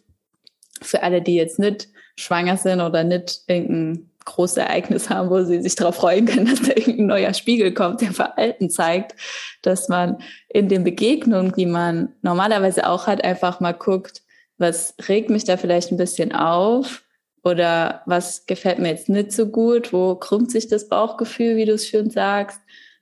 für 0.81 1.03
alle, 1.03 1.21
die 1.21 1.35
jetzt 1.35 1.59
nicht 1.59 1.89
schwanger 2.15 2.57
sind 2.57 2.81
oder 2.81 3.03
nicht 3.03 3.41
irgendein 3.47 4.11
großes 4.25 4.57
Ereignis 4.57 5.09
haben, 5.09 5.29
wo 5.29 5.43
sie 5.43 5.61
sich 5.61 5.75
darauf 5.75 5.95
freuen 5.95 6.25
können, 6.25 6.45
dass 6.49 6.61
da 6.61 6.69
irgendein 6.69 7.07
neuer 7.07 7.33
Spiegel 7.33 7.73
kommt, 7.73 8.01
der 8.01 8.13
Verhalten 8.13 8.69
zeigt, 8.69 9.15
dass 9.61 9.89
man 9.89 10.17
in 10.49 10.69
den 10.69 10.83
Begegnungen, 10.83 11.53
die 11.55 11.65
man 11.65 12.09
normalerweise 12.21 12.87
auch 12.87 13.07
hat, 13.07 13.23
einfach 13.23 13.59
mal 13.59 13.73
guckt, 13.73 14.21
was 14.57 14.95
regt 15.07 15.29
mich 15.29 15.43
da 15.43 15.57
vielleicht 15.57 15.91
ein 15.91 15.97
bisschen 15.97 16.33
auf 16.33 17.03
oder 17.43 18.01
was 18.05 18.45
gefällt 18.45 18.79
mir 18.79 18.89
jetzt 18.89 19.09
nicht 19.09 19.31
so 19.31 19.47
gut, 19.47 19.93
wo 19.93 20.15
krümmt 20.15 20.51
sich 20.51 20.67
das 20.67 20.87
Bauchgefühl, 20.87 21.55
wie 21.55 21.65
du 21.65 21.73
es 21.73 21.87
schön 21.87 22.09
sagst, 22.09 22.61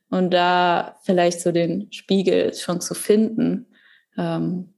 und 0.09 0.31
da 0.31 0.95
vielleicht 1.03 1.41
so 1.41 1.51
den 1.51 1.91
Spiegel 1.91 2.53
schon 2.53 2.81
zu 2.81 2.95
finden, 2.95 3.67
ähm, 4.17 4.73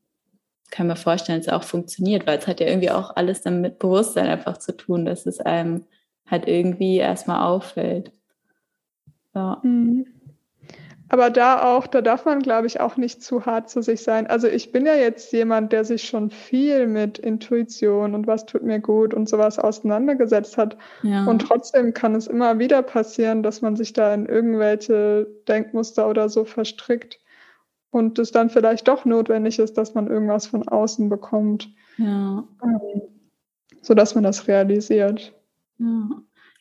kann 0.72 0.88
mir 0.88 0.96
vorstellen, 0.96 1.40
dass 1.40 1.48
es 1.48 1.54
auch 1.54 1.64
funktioniert, 1.64 2.28
weil 2.28 2.38
es 2.38 2.48
hat 2.48 2.60
ja 2.60 2.68
irgendwie 2.68 2.92
auch 2.92 3.16
alles 3.16 3.42
dann 3.42 3.62
mit 3.62 3.80
Bewusstsein 3.80 4.28
einfach 4.28 4.58
zu 4.58 4.76
tun, 4.76 5.06
dass 5.06 5.26
es 5.26 5.40
einem 5.40 5.86
halt 6.26 6.48
irgendwie 6.48 6.98
erstmal 6.98 7.46
auffällt. 7.46 8.12
Ja. 9.34 9.60
Mhm. 9.64 10.06
Aber 11.14 11.30
da 11.30 11.76
auch, 11.76 11.88
da 11.88 12.00
darf 12.00 12.24
man, 12.24 12.40
glaube 12.40 12.68
ich, 12.68 12.80
auch 12.80 12.96
nicht 12.96 13.22
zu 13.22 13.46
hart 13.46 13.70
zu 13.70 13.82
sich 13.82 14.02
sein. 14.02 14.28
Also 14.28 14.48
ich 14.48 14.72
bin 14.72 14.86
ja 14.86 14.96
jetzt 14.96 15.34
jemand, 15.34 15.74
der 15.74 15.84
sich 15.84 16.04
schon 16.04 16.30
viel 16.30 16.88
mit 16.88 17.20
Intuition 17.20 18.16
und 18.16 18.28
was 18.28 18.46
tut 18.46 18.64
mir 18.64 18.80
gut 18.80 19.14
und 19.14 19.28
sowas 19.28 19.60
auseinandergesetzt 19.60 20.58
hat. 20.58 20.78
Ja. 21.04 21.26
Und 21.26 21.40
trotzdem 21.40 21.94
kann 21.94 22.16
es 22.16 22.28
immer 22.28 22.60
wieder 22.60 22.82
passieren, 22.82 23.44
dass 23.44 23.62
man 23.62 23.76
sich 23.76 23.92
da 23.92 24.14
in 24.14 24.26
irgendwelche 24.26 25.28
Denkmuster 25.50 26.08
oder 26.08 26.30
so 26.30 26.46
verstrickt 26.46 27.20
und 27.90 28.18
es 28.18 28.32
dann 28.32 28.50
vielleicht 28.50 28.88
doch 28.88 29.04
notwendig 29.04 29.60
ist, 29.60 29.78
dass 29.78 29.94
man 29.94 30.08
irgendwas 30.08 30.48
von 30.48 30.66
außen 30.66 31.10
bekommt. 31.10 31.68
Ja. 31.98 32.48
Ähm, 32.64 33.02
so 33.82 33.94
dass 33.96 34.16
man 34.16 34.24
das 34.24 34.48
realisiert. 34.48 35.34
Ja. 35.78 36.10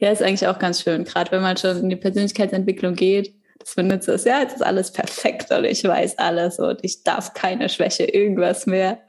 ja, 0.01 0.11
ist 0.11 0.25
eigentlich 0.25 0.49
auch 0.49 0.59
ganz 0.59 0.83
schön, 0.83 1.05
gerade 1.05 1.31
wenn 1.31 1.43
man 1.43 1.57
schon 1.57 1.77
in 1.77 1.89
die 1.89 1.95
Persönlichkeitsentwicklung 1.95 2.97
geht, 2.97 3.33
nicht 3.77 4.03
so 4.03 4.13
ist, 4.13 4.27
ja, 4.27 4.41
jetzt 4.41 4.57
ist 4.57 4.63
alles 4.63 4.93
perfekt 4.93 5.51
und 5.51 5.65
ich 5.65 5.85
weiß 5.85 6.19
alles 6.19 6.59
und 6.59 6.81
ich 6.83 7.03
darf 7.03 7.35
keine 7.35 7.69
Schwäche, 7.69 8.05
irgendwas 8.05 8.67
mehr, 8.67 9.01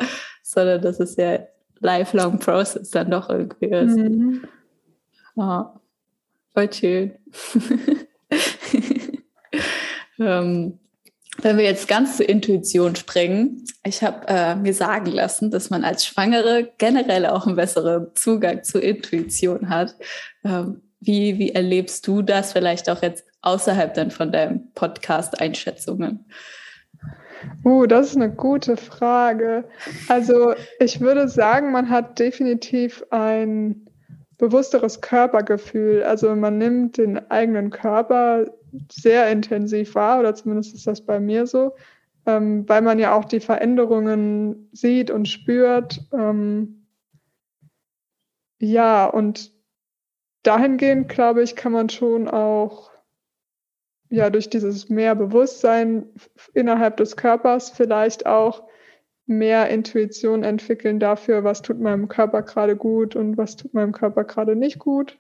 sondern 0.44 0.82
dass 0.82 1.00
es 1.00 1.16
ja 1.16 1.40
lifelong 1.80 2.40
process 2.40 2.90
dann 2.92 3.12
doch 3.12 3.30
irgendwie 3.30 3.66
ist. 3.66 3.98
Mhm. 3.98 4.44
Ja, 5.36 5.80
voll 6.54 6.72
schön. 6.72 7.16
ähm, 10.20 10.80
wenn 11.42 11.58
wir 11.58 11.64
jetzt 11.64 11.88
ganz 11.88 12.18
zur 12.18 12.30
Intuition 12.30 12.96
springen, 12.96 13.66
ich 13.84 14.04
habe 14.04 14.28
äh, 14.28 14.56
mir 14.56 14.74
sagen 14.74 15.08
lassen, 15.08 15.50
dass 15.50 15.70
man 15.70 15.84
als 15.84 16.06
Schwangere 16.06 16.72
generell 16.78 17.26
auch 17.26 17.48
einen 17.48 17.56
besseren 17.56 18.08
Zugang 18.14 18.64
zur 18.64 18.84
Intuition 18.84 19.70
hat. 19.70 19.96
Ähm, 20.44 20.82
wie, 21.02 21.38
wie 21.40 21.52
erlebst 21.52 22.08
du 22.08 22.22
das 22.22 22.54
vielleicht 22.54 22.90
auch 22.90 23.02
jetzt 23.02 23.26
außerhalb 23.42 23.94
dann 23.94 24.12
von 24.12 24.32
deinem 24.32 24.72
Podcast-Einschätzungen? 24.74 26.26
Uh, 27.66 27.88
das 27.88 28.12
ist 28.12 28.16
eine 28.16 28.32
gute 28.32 28.78
Frage. 28.78 29.66
Also 30.08 30.54
ich 30.80 31.02
würde 31.02 31.28
sagen, 31.28 31.72
man 31.72 31.90
hat 31.90 32.20
definitiv 32.20 33.04
ein 33.10 33.88
bewussteres 34.38 35.02
Körpergefühl. 35.02 36.04
Also 36.04 36.36
man 36.36 36.60
nimmt 36.60 36.98
den 36.98 37.32
eigenen 37.32 37.72
Körper 37.72 38.46
sehr 38.92 39.30
intensiv 39.32 39.96
wahr, 39.96 40.20
oder 40.20 40.36
zumindest 40.36 40.76
ist 40.76 40.88
das 40.88 41.02
bei 41.02 41.20
mir 41.20 41.48
so, 41.48 41.76
ähm, 42.26 42.68
weil 42.70 42.82
man 42.82 43.00
ja 43.00 43.14
auch 43.14 43.26
die 43.26 43.40
Veränderungen 43.40 44.70
sieht 44.72 45.10
und 45.10 45.28
spürt. 45.28 46.02
Ähm, 46.14 46.86
ja, 48.60 49.08
und 49.08 49.52
dahingehend, 50.44 51.10
glaube 51.10 51.44
ich, 51.44 51.56
kann 51.56 51.72
man 51.72 51.90
schon 51.90 52.28
auch 52.28 52.92
ja 54.10 54.30
durch 54.30 54.50
dieses 54.50 54.90
mehr 54.90 55.16
Bewusstsein 55.16 56.06
innerhalb 56.54 56.98
des 56.98 57.16
Körpers 57.16 57.70
vielleicht 57.70 58.26
auch 58.26 58.64
mehr 59.26 59.70
Intuition 59.70 60.44
entwickeln 60.44 61.00
dafür, 61.00 61.44
was 61.44 61.62
tut 61.62 61.80
meinem 61.80 62.10
Körper 62.10 62.42
gerade 62.42 62.76
gut 62.76 63.16
und 63.16 63.38
was 63.38 63.56
tut 63.56 63.74
meinem 63.74 63.94
Körper 63.94 64.26
gerade 64.26 64.56
nicht 64.56 64.80
gut. 64.80 65.18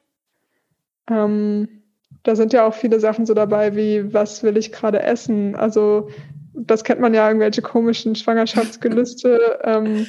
Ähm, 1.10 1.84
da 2.24 2.36
sind 2.36 2.52
ja 2.54 2.66
auch 2.68 2.74
viele 2.74 3.00
Sachen 3.00 3.26
so 3.26 3.34
dabei, 3.34 3.76
wie 3.76 4.14
was 4.14 4.44
will 4.44 4.58
ich 4.58 4.72
gerade 4.72 5.02
essen? 5.02 5.56
Also 5.56 6.10
das 6.54 6.84
kennt 6.84 7.00
man 7.00 7.14
ja, 7.14 7.28
irgendwelche 7.28 7.62
komischen 7.62 8.16
Schwangerschaftsgelüste. 8.16 9.60
ähm, 9.64 10.06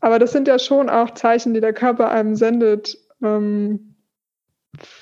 aber 0.00 0.18
das 0.18 0.32
sind 0.32 0.46
ja 0.46 0.58
schon 0.58 0.88
auch 0.88 1.12
Zeichen, 1.14 1.54
die 1.54 1.60
der 1.60 1.72
Körper 1.72 2.10
einem 2.10 2.36
sendet, 2.36 2.98
ähm, 3.22 3.87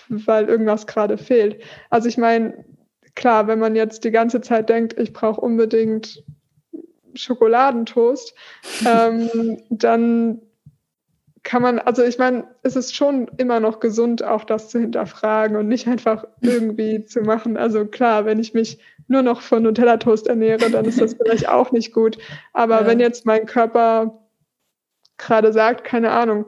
weil 0.09 0.49
irgendwas 0.49 0.87
gerade 0.87 1.19
fehlt. 1.19 1.63
Also 1.91 2.09
ich 2.09 2.19
meine, 2.19 2.65
klar, 3.15 3.49
wenn 3.49 3.59
man 3.59 3.75
jetzt 3.75 4.05
die 4.05 4.11
ganze 4.11 4.41
Zeit 4.41 4.69
denkt, 4.69 4.99
ich 4.99 5.13
brauche 5.13 5.41
unbedingt 5.41 6.23
Schokoladentoast, 7.15 8.35
ähm, 8.87 9.59
dann 9.71 10.43
kann 11.43 11.63
man, 11.63 11.79
also 11.79 12.03
ich 12.03 12.19
meine, 12.19 12.45
es 12.65 12.75
ist 12.75 12.97
schon 12.97 13.29
immer 13.37 13.61
noch 13.61 13.79
gesund, 13.79 14.25
auch 14.25 14.43
das 14.43 14.69
zu 14.69 14.81
hinterfragen 14.81 15.57
und 15.57 15.69
nicht 15.69 15.87
einfach 15.87 16.25
irgendwie 16.41 17.05
zu 17.07 17.21
machen. 17.21 17.57
Also 17.57 17.87
klar, 17.87 18.25
wenn 18.25 18.41
ich 18.41 18.53
mich 18.53 18.81
nur 19.07 19.23
noch 19.23 19.43
von 19.43 19.63
Nutella-Toast 19.63 20.27
ernähre, 20.27 20.71
dann 20.71 20.85
ist 20.85 21.01
das 21.01 21.15
vielleicht 21.23 21.49
auch 21.49 21.71
nicht 21.71 21.93
gut. 21.93 22.19
Aber 22.53 22.81
ja. 22.81 22.87
wenn 22.89 22.99
jetzt 22.99 23.27
mein 23.27 23.47
Körper 23.47 24.27
gerade 25.19 25.53
sagt, 25.53 25.85
keine 25.85 26.11
Ahnung, 26.11 26.47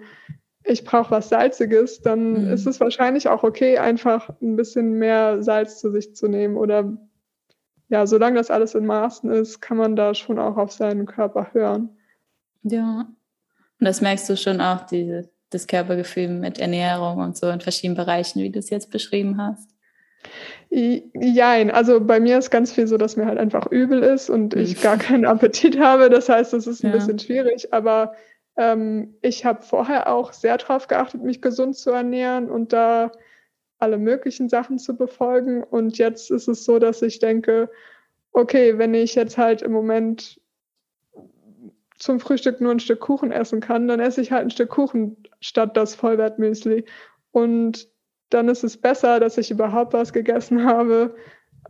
ich 0.68 0.84
brauche 0.84 1.10
was 1.10 1.28
Salziges, 1.30 2.02
dann 2.02 2.44
mhm. 2.44 2.52
ist 2.52 2.66
es 2.66 2.78
wahrscheinlich 2.80 3.28
auch 3.28 3.42
okay, 3.42 3.78
einfach 3.78 4.28
ein 4.40 4.56
bisschen 4.56 4.92
mehr 4.92 5.42
Salz 5.42 5.80
zu 5.80 5.90
sich 5.90 6.14
zu 6.14 6.28
nehmen. 6.28 6.56
Oder 6.56 6.96
ja, 7.88 8.06
solange 8.06 8.36
das 8.36 8.50
alles 8.50 8.74
in 8.74 8.86
Maßen 8.86 9.30
ist, 9.30 9.60
kann 9.60 9.78
man 9.78 9.96
da 9.96 10.14
schon 10.14 10.38
auch 10.38 10.56
auf 10.56 10.72
seinen 10.72 11.06
Körper 11.06 11.48
hören. 11.52 11.96
Ja. 12.62 13.08
Und 13.80 13.84
das 13.84 14.00
merkst 14.00 14.28
du 14.28 14.36
schon 14.36 14.60
auch, 14.60 14.84
diese, 14.86 15.30
das 15.50 15.66
Körpergefühl 15.66 16.28
mit 16.28 16.58
Ernährung 16.58 17.18
und 17.18 17.36
so 17.36 17.48
in 17.48 17.60
verschiedenen 17.60 17.96
Bereichen, 17.96 18.42
wie 18.42 18.50
du 18.50 18.58
es 18.58 18.70
jetzt 18.70 18.90
beschrieben 18.90 19.38
hast. 19.38 19.70
Jein, 20.70 21.70
also 21.70 22.00
bei 22.00 22.20
mir 22.20 22.36
ist 22.36 22.50
ganz 22.50 22.72
viel 22.72 22.86
so, 22.86 22.98
dass 22.98 23.16
mir 23.16 23.24
halt 23.24 23.38
einfach 23.38 23.68
übel 23.68 24.02
ist 24.02 24.28
und 24.28 24.54
ich 24.54 24.76
mhm. 24.76 24.82
gar 24.82 24.98
keinen 24.98 25.24
Appetit 25.24 25.78
habe. 25.78 26.10
Das 26.10 26.28
heißt, 26.28 26.52
das 26.52 26.66
ist 26.66 26.84
ein 26.84 26.88
ja. 26.90 26.96
bisschen 26.96 27.18
schwierig, 27.18 27.72
aber 27.72 28.12
ähm, 28.58 29.14
ich 29.22 29.44
habe 29.44 29.62
vorher 29.62 30.12
auch 30.12 30.32
sehr 30.32 30.58
darauf 30.58 30.88
geachtet, 30.88 31.22
mich 31.22 31.40
gesund 31.40 31.76
zu 31.76 31.90
ernähren 31.90 32.50
und 32.50 32.72
da 32.72 33.12
alle 33.78 33.96
möglichen 33.96 34.48
Sachen 34.48 34.78
zu 34.78 34.96
befolgen. 34.96 35.62
Und 35.62 35.96
jetzt 35.96 36.30
ist 36.32 36.48
es 36.48 36.64
so, 36.64 36.80
dass 36.80 37.00
ich 37.00 37.20
denke, 37.20 37.70
okay, 38.32 38.76
wenn 38.76 38.92
ich 38.94 39.14
jetzt 39.14 39.38
halt 39.38 39.62
im 39.62 39.72
Moment 39.72 40.40
zum 41.98 42.18
Frühstück 42.18 42.60
nur 42.60 42.72
ein 42.72 42.80
Stück 42.80 43.00
Kuchen 43.00 43.30
essen 43.30 43.60
kann, 43.60 43.86
dann 43.86 44.00
esse 44.00 44.20
ich 44.20 44.32
halt 44.32 44.42
ein 44.42 44.50
Stück 44.50 44.70
Kuchen 44.70 45.16
statt 45.40 45.76
das 45.76 45.94
Vollwertmüsli. 45.94 46.84
Und 47.30 47.88
dann 48.30 48.48
ist 48.48 48.64
es 48.64 48.76
besser, 48.76 49.20
dass 49.20 49.38
ich 49.38 49.52
überhaupt 49.52 49.92
was 49.92 50.12
gegessen 50.12 50.64
habe, 50.68 51.14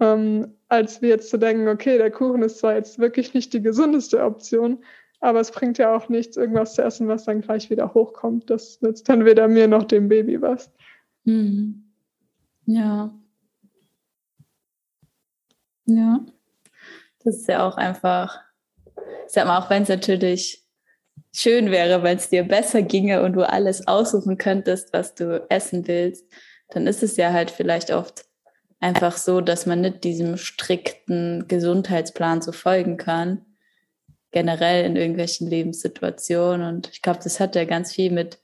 ähm, 0.01 0.55
als 0.69 1.03
wie 1.03 1.09
jetzt 1.09 1.29
zu 1.29 1.39
denken, 1.39 1.69
okay, 1.69 1.99
der 1.99 2.11
Kuchen 2.11 2.43
ist 2.43 2.59
zwar 2.59 2.75
jetzt 2.75 2.99
wirklich 2.99 3.35
nicht 3.35 3.53
die 3.53 3.63
gesundeste 3.63 4.25
Option, 4.25 4.83
aber 5.21 5.41
es 5.41 5.51
bringt 5.51 5.79
ja 5.79 5.95
auch 5.95 6.09
nichts, 6.09 6.37
irgendwas 6.37 6.75
zu 6.75 6.83
essen, 6.83 7.09
was 7.09 7.25
dann 7.25 7.41
gleich 7.41 7.71
wieder 7.71 7.95
hochkommt. 7.95 8.51
Das 8.51 8.81
nützt 8.81 9.09
dann 9.09 9.25
weder 9.25 9.49
mir 9.49 9.67
noch 9.67 9.85
dem 9.85 10.09
Baby 10.09 10.41
was. 10.41 10.71
Hm. 11.25 11.85
Ja. 12.67 13.13
Ja. 15.87 16.21
Das 17.25 17.37
ist 17.37 17.49
ja 17.49 17.67
auch 17.67 17.77
einfach, 17.77 18.41
ich 19.27 19.33
sag 19.33 19.47
mal, 19.47 19.59
auch 19.59 19.71
wenn 19.71 19.83
es 19.83 19.89
natürlich 19.89 20.65
schön 21.35 21.71
wäre, 21.71 22.03
wenn 22.03 22.17
es 22.17 22.29
dir 22.29 22.45
besser 22.45 22.83
ginge 22.83 23.23
und 23.23 23.33
du 23.33 23.49
alles 23.49 23.87
aussuchen 23.89 24.39
könntest, 24.39 24.93
was 24.93 25.15
du 25.15 25.45
essen 25.51 25.87
willst, 25.89 26.27
dann 26.71 26.87
ist 26.87 27.03
es 27.03 27.17
ja 27.17 27.33
halt 27.33 27.51
vielleicht 27.51 27.91
oft 27.91 28.27
einfach 28.81 29.17
so, 29.17 29.41
dass 29.41 29.67
man 29.67 29.81
nicht 29.81 30.05
diesem 30.05 30.37
strikten 30.37 31.47
Gesundheitsplan 31.49 32.41
so 32.41 32.53
folgen 32.53 32.97
kann 32.97 33.45
generell 34.31 34.85
in 34.85 34.97
irgendwelchen 34.97 35.49
Lebenssituationen. 35.49 36.67
Und 36.67 36.91
ich 36.93 37.03
glaube, 37.03 37.21
das 37.23 37.41
hat 37.41 37.57
ja 37.57 37.65
ganz 37.65 37.93
viel 37.93 38.11
mit 38.11 38.39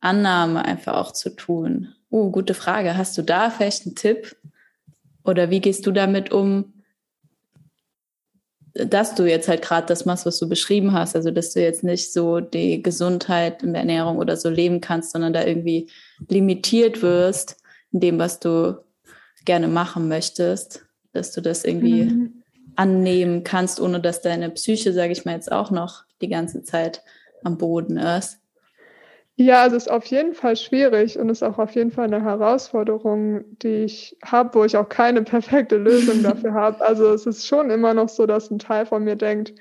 Annahme 0.00 0.64
einfach 0.64 0.94
auch 0.94 1.12
zu 1.12 1.30
tun. 1.30 1.94
Oh, 2.10 2.30
gute 2.30 2.54
Frage. 2.54 2.96
Hast 2.96 3.18
du 3.18 3.22
da 3.22 3.50
vielleicht 3.50 3.86
einen 3.86 3.96
Tipp? 3.96 4.36
Oder 5.24 5.50
wie 5.50 5.60
gehst 5.60 5.86
du 5.86 5.90
damit 5.90 6.32
um, 6.32 6.72
dass 8.74 9.14
du 9.14 9.24
jetzt 9.24 9.48
halt 9.48 9.62
gerade 9.62 9.86
das 9.86 10.04
machst, 10.04 10.26
was 10.26 10.38
du 10.38 10.48
beschrieben 10.48 10.92
hast? 10.92 11.16
Also, 11.16 11.30
dass 11.32 11.52
du 11.52 11.60
jetzt 11.60 11.82
nicht 11.82 12.12
so 12.12 12.40
die 12.40 12.82
Gesundheit 12.82 13.62
in 13.62 13.72
der 13.72 13.80
Ernährung 13.80 14.18
oder 14.18 14.36
so 14.36 14.48
leben 14.48 14.80
kannst, 14.80 15.10
sondern 15.10 15.32
da 15.32 15.44
irgendwie 15.44 15.90
limitiert 16.28 17.02
wirst 17.02 17.56
in 17.90 18.00
dem, 18.00 18.18
was 18.18 18.38
du 18.38 18.78
gerne 19.44 19.66
machen 19.66 20.08
möchtest, 20.08 20.86
dass 21.12 21.32
du 21.32 21.40
das 21.40 21.64
irgendwie 21.64 22.04
mhm 22.04 22.42
annehmen 22.76 23.44
kannst, 23.44 23.80
ohne 23.80 24.00
dass 24.00 24.22
deine 24.22 24.50
Psyche, 24.50 24.92
sage 24.92 25.12
ich 25.12 25.24
mal 25.24 25.34
jetzt 25.34 25.50
auch 25.50 25.70
noch, 25.70 26.04
die 26.20 26.28
ganze 26.28 26.62
Zeit 26.62 27.02
am 27.42 27.58
Boden 27.58 27.96
ist? 27.96 28.40
Ja, 29.38 29.62
also 29.62 29.76
es 29.76 29.84
ist 29.84 29.92
auf 29.92 30.06
jeden 30.06 30.32
Fall 30.32 30.56
schwierig 30.56 31.18
und 31.18 31.28
ist 31.28 31.42
auch 31.42 31.58
auf 31.58 31.72
jeden 31.72 31.90
Fall 31.90 32.06
eine 32.06 32.24
Herausforderung, 32.24 33.44
die 33.58 33.84
ich 33.84 34.16
habe, 34.24 34.58
wo 34.58 34.64
ich 34.64 34.76
auch 34.78 34.88
keine 34.88 35.22
perfekte 35.24 35.76
Lösung 35.76 36.22
dafür 36.22 36.54
habe. 36.54 36.84
Also 36.84 37.12
es 37.12 37.26
ist 37.26 37.46
schon 37.46 37.70
immer 37.70 37.92
noch 37.92 38.08
so, 38.08 38.26
dass 38.26 38.50
ein 38.50 38.58
Teil 38.58 38.86
von 38.86 39.04
mir 39.04 39.16
denkt, 39.16 39.54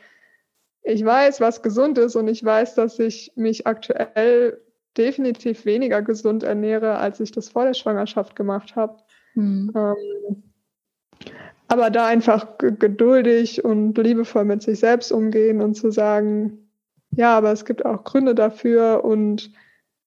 ich 0.83 1.03
weiß, 1.03 1.41
was 1.41 1.61
gesund 1.61 1.97
ist 1.97 2.15
und 2.15 2.27
ich 2.27 2.43
weiß, 2.43 2.75
dass 2.75 2.99
ich 2.99 3.33
mich 3.35 3.67
aktuell 3.67 4.61
definitiv 4.97 5.65
weniger 5.65 6.01
gesund 6.01 6.43
ernähre, 6.43 6.97
als 6.97 7.19
ich 7.19 7.31
das 7.31 7.49
vor 7.49 7.65
der 7.65 7.73
Schwangerschaft 7.73 8.35
gemacht 8.35 8.75
habe. 8.75 8.97
Hm. 9.33 9.73
Ähm, 9.75 10.43
aber 11.67 11.89
da 11.89 12.07
einfach 12.07 12.57
geduldig 12.57 13.63
und 13.65 13.97
liebevoll 13.97 14.45
mit 14.45 14.61
sich 14.61 14.79
selbst 14.79 15.11
umgehen 15.11 15.61
und 15.61 15.75
zu 15.75 15.91
sagen, 15.91 16.69
ja, 17.11 17.37
aber 17.37 17.51
es 17.51 17.65
gibt 17.65 17.85
auch 17.85 18.03
Gründe 18.03 18.35
dafür 18.35 19.03
und 19.03 19.51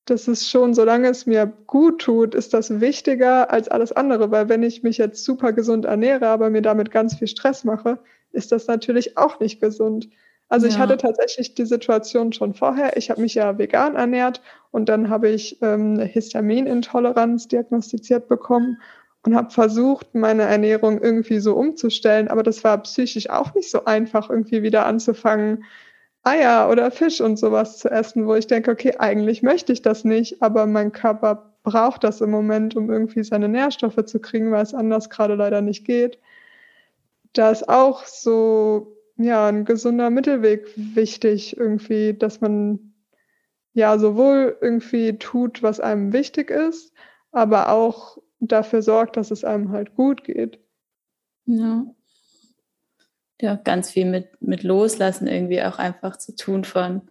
das 0.05 0.29
ist 0.29 0.49
schon, 0.49 0.75
solange 0.75 1.09
es 1.09 1.27
mir 1.27 1.53
gut 1.67 2.01
tut, 2.01 2.35
ist 2.35 2.55
das 2.55 2.81
wichtiger 2.81 3.51
als 3.51 3.69
alles 3.69 3.93
andere, 3.93 4.31
weil 4.31 4.49
wenn 4.49 4.63
ich 4.63 4.83
mich 4.83 4.99
jetzt 4.99 5.25
super 5.25 5.53
gesund 5.53 5.85
ernähre, 5.85 6.29
aber 6.29 6.49
mir 6.51 6.63
damit 6.63 6.91
ganz 6.91 7.17
viel 7.17 7.29
Stress 7.29 7.65
mache, 7.65 7.99
ist 8.33 8.53
das 8.53 8.67
natürlich 8.67 9.19
auch 9.19 9.41
nicht 9.41 9.61
gesund. 9.61 10.09
Also 10.49 10.67
ja. 10.67 10.73
ich 10.73 10.79
hatte 10.79 10.97
tatsächlich 10.97 11.55
die 11.55 11.67
Situation 11.67 12.33
schon 12.33 12.55
vorher. 12.55 12.97
Ich 12.97 13.11
habe 13.11 13.21
mich 13.21 13.35
ja 13.35 13.59
vegan 13.59 13.97
ernährt 13.97 14.41
und 14.71 14.89
dann 14.89 15.11
habe 15.11 15.29
ich 15.29 15.61
ähm, 15.61 15.95
eine 15.95 16.05
Histaminintoleranz 16.05 17.49
diagnostiziert 17.49 18.29
bekommen 18.29 18.81
und 19.29 19.37
habe 19.37 19.51
versucht, 19.51 20.15
meine 20.15 20.45
Ernährung 20.45 21.03
irgendwie 21.03 21.39
so 21.39 21.55
umzustellen, 21.55 22.29
aber 22.29 22.43
das 22.43 22.65
war 22.65 22.83
psychisch 22.83 23.29
auch 23.29 23.55
nicht 23.55 23.71
so 23.71 23.85
einfach, 23.85 24.31
irgendwie 24.31 24.63
wieder 24.63 24.87
anzufangen, 24.87 25.65
Eier 26.23 26.71
oder 26.71 26.91
Fisch 26.91 27.21
und 27.21 27.39
sowas 27.39 27.77
zu 27.77 27.91
essen, 27.91 28.27
wo 28.27 28.35
ich 28.37 28.47
denke, 28.47 28.71
okay, 28.71 28.95
eigentlich 28.99 29.43
möchte 29.43 29.75
ich 29.75 29.83
das 29.83 30.05
nicht, 30.05 30.41
aber 30.41 30.65
mein 30.65 30.93
Körper 30.93 31.53
braucht 31.63 32.05
das 32.05 32.23
im 32.23 32.31
Moment, 32.31 32.75
um 32.75 32.91
irgendwie 32.91 33.23
seine 33.23 33.51
Nährstoffe 33.51 34.03
zu 34.07 34.19
kriegen, 34.19 34.51
weil 34.51 34.63
es 34.63 34.73
anders 34.73 35.11
gerade 35.11 35.35
leider 35.35 35.61
nicht 35.61 35.85
geht. 35.85 36.19
Da 37.35 37.51
ist 37.51 37.69
auch 37.69 38.07
so, 38.07 38.97
ja, 39.19 39.47
ein 39.49 39.67
gesunder 39.67 40.09
Mittelweg 40.09 40.69
wichtig, 40.75 41.55
irgendwie, 41.59 42.15
dass 42.15 42.41
man 42.41 42.95
ja 43.75 43.99
sowohl 43.99 44.57
irgendwie 44.63 45.19
tut, 45.19 45.63
was 45.63 45.81
einem 45.81 46.15
wichtig 46.15 46.49
ist, 46.51 46.95
aber 47.31 47.69
auch 47.69 48.17
dafür 48.41 48.83
sorgt, 48.83 49.17
dass 49.17 49.31
es 49.31 49.45
einem 49.45 49.73
halt 49.73 49.95
gut 49.95 50.25
geht. 50.25 50.59
Ja. 51.47 51.87
Ja, 53.41 53.55
ganz 53.55 53.91
viel 53.91 54.05
mit, 54.05 54.41
mit 54.41 54.63
Loslassen 54.65 55.29
irgendwie 55.29 55.63
auch 55.63 55.79
einfach 55.79 56.17
zu 56.17 56.35
tun 56.35 56.65
von 56.65 57.03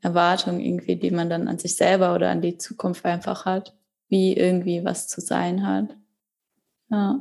Erwartungen 0.00 0.60
irgendwie, 0.60 0.96
die 0.96 1.10
man 1.10 1.30
dann 1.30 1.48
an 1.48 1.58
sich 1.58 1.76
selber 1.76 2.14
oder 2.14 2.30
an 2.30 2.42
die 2.42 2.58
Zukunft 2.58 3.04
einfach 3.04 3.44
hat, 3.44 3.76
wie 4.08 4.36
irgendwie 4.36 4.84
was 4.84 5.08
zu 5.08 5.20
sein 5.20 5.66
hat. 5.66 5.96
Ja. 6.90 7.20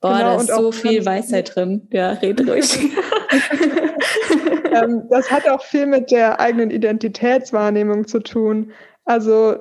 Boah, 0.00 0.18
genau, 0.18 0.36
da 0.36 0.40
ist 0.40 0.48
so 0.48 0.72
viel 0.72 1.04
Weisheit 1.06 1.54
drin. 1.54 1.86
Ja, 1.92 2.12
rede 2.12 2.44
ruhig. 2.44 2.76
ähm, 4.72 5.08
das 5.08 5.30
hat 5.30 5.48
auch 5.48 5.62
viel 5.62 5.86
mit 5.86 6.10
der 6.10 6.40
eigenen 6.40 6.70
Identitätswahrnehmung 6.70 8.06
zu 8.06 8.20
tun. 8.20 8.72
Also 9.04 9.56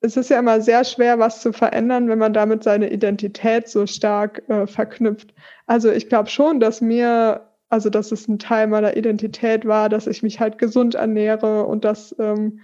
es 0.00 0.16
ist 0.16 0.30
ja 0.30 0.38
immer 0.38 0.60
sehr 0.60 0.84
schwer, 0.84 1.18
was 1.18 1.42
zu 1.42 1.52
verändern, 1.52 2.08
wenn 2.08 2.18
man 2.18 2.32
damit 2.32 2.62
seine 2.62 2.90
Identität 2.90 3.68
so 3.68 3.86
stark 3.86 4.48
äh, 4.48 4.66
verknüpft. 4.66 5.34
Also 5.66 5.90
ich 5.90 6.08
glaube 6.08 6.28
schon, 6.30 6.60
dass 6.60 6.80
mir, 6.80 7.48
also 7.68 7.90
dass 7.90 8.12
es 8.12 8.28
ein 8.28 8.38
Teil 8.38 8.68
meiner 8.68 8.96
Identität 8.96 9.66
war, 9.66 9.88
dass 9.88 10.06
ich 10.06 10.22
mich 10.22 10.38
halt 10.40 10.58
gesund 10.58 10.94
ernähre 10.94 11.64
und 11.64 11.84
dass 11.84 12.14
ähm, 12.18 12.60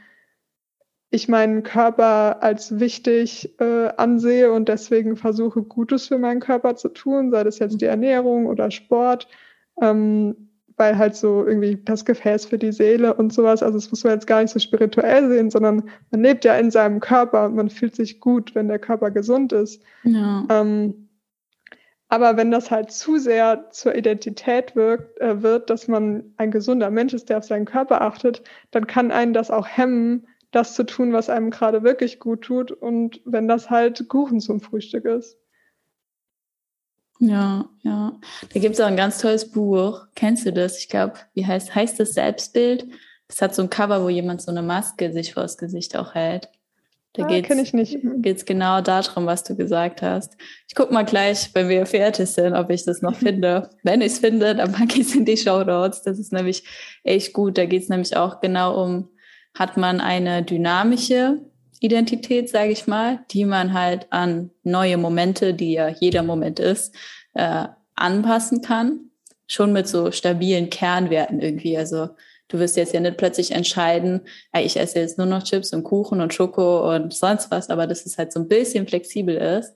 ich 1.11 1.29
meinen 1.29 1.63
Körper 1.63 2.43
als 2.43 2.79
wichtig 2.81 3.59
äh, 3.61 3.89
ansehe 3.97 4.53
und 4.53 4.69
deswegen 4.69 5.17
versuche, 5.17 5.63
Gutes 5.63 6.09
für 6.09 6.19
meinen 6.19 6.41
Körper 6.41 6.77
zu 6.77 6.89
tun, 6.89 7.31
sei 7.31 7.45
das 7.45 7.59
jetzt 7.59 7.81
die 7.81 7.87
Ernährung 7.87 8.47
oder 8.47 8.71
Sport. 8.71 9.29
Ähm, 9.81 10.54
weil 10.77 10.99
halt 10.99 11.15
so 11.15 11.47
irgendwie 11.47 11.79
das 11.85 12.05
Gefäß 12.05 12.47
für 12.47 12.59
die 12.59 12.73
Seele 12.73 13.15
und 13.15 13.33
sowas, 13.33 13.63
also 13.63 13.79
das 13.79 13.91
muss 13.91 14.05
man 14.05 14.15
jetzt 14.15 14.27
gar 14.27 14.43
nicht 14.43 14.53
so 14.53 14.59
spirituell 14.59 15.29
sehen, 15.29 15.51
sondern 15.51 15.89
man 16.11 16.23
lebt 16.23 16.45
ja 16.45 16.55
in 16.57 16.71
seinem 16.71 17.01
Körper 17.01 17.47
und 17.47 17.55
man 17.55 17.71
fühlt 17.71 17.95
sich 17.95 18.21
gut, 18.21 18.55
wenn 18.55 18.69
der 18.69 18.79
Körper 18.79 19.11
gesund 19.11 19.53
ist. 19.53 19.83
Ja. 20.03 20.45
Ähm, 20.51 21.09
aber 22.09 22.37
wenn 22.37 22.51
das 22.51 22.71
halt 22.71 22.93
zu 22.93 23.19
sehr 23.19 23.71
zur 23.71 23.95
Identität 23.95 24.77
wirkt, 24.77 25.21
äh, 25.21 25.43
wird, 25.43 25.71
dass 25.71 25.89
man 25.89 26.35
ein 26.37 26.51
gesunder 26.51 26.91
Mensch 26.91 27.15
ist, 27.15 27.29
der 27.29 27.39
auf 27.39 27.45
seinen 27.45 27.65
Körper 27.65 28.03
achtet, 28.03 28.43
dann 28.71 28.87
kann 28.87 29.11
einen 29.11 29.33
das 29.33 29.51
auch 29.51 29.67
hemmen, 29.67 30.27
das 30.51 30.75
zu 30.75 30.85
tun, 30.85 31.13
was 31.13 31.31
einem 31.31 31.51
gerade 31.51 31.83
wirklich 31.83 32.21
gut 32.21 32.43
tut. 32.43 32.71
Und 32.71 33.21
wenn 33.25 33.49
das 33.49 33.71
halt 33.71 34.09
Kuchen 34.09 34.41
zum 34.41 34.61
Frühstück 34.61 35.05
ist. 35.05 35.39
Ja, 37.21 37.69
ja. 37.83 38.13
Da 38.53 38.61
gibt 38.61 38.75
es 38.75 38.81
auch 38.81 38.87
ein 38.87 38.97
ganz 38.97 39.19
tolles 39.19 39.51
Buch. 39.51 40.07
Kennst 40.15 40.47
du 40.47 40.53
das? 40.53 40.79
Ich 40.79 40.89
glaube, 40.89 41.15
wie 41.35 41.47
heißt, 41.47 41.75
heißt 41.75 42.01
das 42.01 42.15
Selbstbild? 42.15 42.87
Das 43.29 43.41
hat 43.41 43.55
so 43.55 43.63
ein 43.63 43.71
Cover, 43.71 44.03
wo 44.03 44.09
jemand 44.09 44.43
so 44.43 44.51
eine 44.51 44.63
Maske 44.63 45.13
sich 45.13 45.35
vor 45.35 45.45
das 45.45 45.57
Gesicht 45.57 45.97
auch 45.97 46.15
hält. 46.15 46.49
Da 47.15 47.25
ah, 47.25 47.29
geht 47.29 47.49
es 47.49 48.45
genau 48.45 48.81
darum, 48.81 49.27
was 49.27 49.45
du 49.45 49.55
gesagt 49.55 50.03
hast. 50.03 50.37
Ich 50.69 50.75
guck 50.75 50.91
mal 50.91 51.05
gleich, 51.05 51.51
wenn 51.55 51.69
wir 51.69 51.87
fertig 51.87 52.29
sind, 52.29 52.55
ob 52.55 52.71
ich 52.71 52.85
das 52.85 53.03
noch 53.03 53.15
finde. 53.19 53.71
Wenn 53.85 54.01
ich 54.01 54.15
es 54.15 54.19
finde, 54.19 54.57
dann 54.57 54.73
packe 54.73 55.01
ich 55.01 55.07
es 55.07 55.15
in 55.15 55.25
die 55.25 55.37
Show 55.37 55.63
Notes. 55.63 56.03
Das 56.03 56.19
ist 56.19 56.33
nämlich 56.33 56.65
echt 57.05 57.33
gut. 57.33 57.57
Da 57.57 57.67
geht 57.67 57.85
es 57.85 57.89
nämlich 57.89 58.17
auch 58.17 58.41
genau 58.41 58.83
um, 58.83 59.11
hat 59.57 59.77
man 59.77 60.01
eine 60.01 60.43
dynamische 60.43 61.39
Identität, 61.85 62.49
sage 62.49 62.71
ich 62.71 62.87
mal, 62.87 63.21
die 63.31 63.45
man 63.45 63.75
halt 63.75 64.07
an 64.11 64.51
neue 64.63 64.97
Momente, 64.97 65.53
die 65.55 65.73
ja 65.73 65.89
jeder 65.89 66.23
Moment 66.23 66.59
ist, 66.59 66.95
äh, 67.35 67.67
anpassen 67.95 68.63
kann. 68.63 69.11
Schon 69.47 69.73
mit 69.73 69.87
so 69.87 70.11
stabilen 70.11 70.71
Kernwerten 70.71 71.41
irgendwie. 71.41 71.77
Also 71.77 72.09
du 72.49 72.59
wirst 72.59 72.77
jetzt 72.77 72.95
ja 72.95 73.01
nicht 73.01 73.19
plötzlich 73.19 73.51
entscheiden, 73.51 74.23
ich 74.57 74.79
esse 74.79 75.01
jetzt 75.01 75.19
nur 75.19 75.27
noch 75.27 75.43
Chips 75.43 75.73
und 75.73 75.85
Kuchen 75.85 76.21
und 76.21 76.33
Schoko 76.33 76.95
und 76.95 77.13
sonst 77.13 77.51
was, 77.51 77.69
aber 77.69 77.87
dass 77.87 78.07
es 78.07 78.17
halt 78.17 78.33
so 78.33 78.41
ein 78.41 78.49
bisschen 78.49 78.87
flexibel 78.87 79.37
ist. 79.37 79.75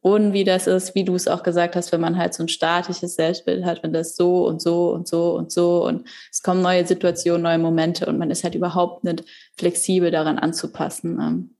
Und 0.00 0.32
wie 0.32 0.44
das 0.44 0.68
ist, 0.68 0.94
wie 0.94 1.04
du 1.04 1.16
es 1.16 1.26
auch 1.26 1.42
gesagt 1.42 1.74
hast, 1.74 1.90
wenn 1.90 2.00
man 2.00 2.16
halt 2.16 2.32
so 2.32 2.44
ein 2.44 2.48
statisches 2.48 3.16
Selbstbild 3.16 3.64
hat, 3.64 3.82
wenn 3.82 3.92
das 3.92 4.14
so 4.14 4.46
und 4.46 4.62
so 4.62 4.92
und 4.92 5.08
so 5.08 5.34
und 5.34 5.50
so 5.50 5.84
und 5.84 6.06
es 6.30 6.42
kommen 6.42 6.62
neue 6.62 6.86
Situationen, 6.86 7.42
neue 7.42 7.58
Momente 7.58 8.06
und 8.06 8.16
man 8.16 8.30
ist 8.30 8.44
halt 8.44 8.54
überhaupt 8.54 9.02
nicht 9.02 9.24
flexibel 9.56 10.12
daran 10.12 10.38
anzupassen. 10.38 11.55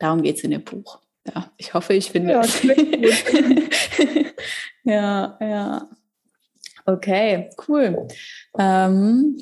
Darum 0.00 0.22
geht 0.22 0.38
es 0.38 0.44
in 0.44 0.50
dem 0.50 0.64
Buch. 0.64 0.98
Ja, 1.26 1.52
ich 1.58 1.74
hoffe, 1.74 1.92
ich 1.92 2.10
finde 2.10 2.32
ja, 2.32 2.40
es. 2.40 2.62
ja, 4.82 5.38
ja. 5.40 5.88
Okay, 6.86 7.50
cool. 7.68 8.08
Ähm, 8.58 9.36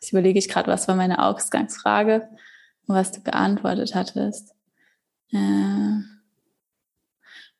jetzt 0.00 0.12
überlege 0.12 0.38
ich 0.38 0.48
gerade, 0.48 0.68
was 0.70 0.86
war 0.86 0.94
meine 0.94 1.22
Ausgangsfrage, 1.22 2.28
was 2.86 3.10
du 3.12 3.20
geantwortet 3.22 3.94
hattest. 3.96 4.54
Äh, 5.32 5.98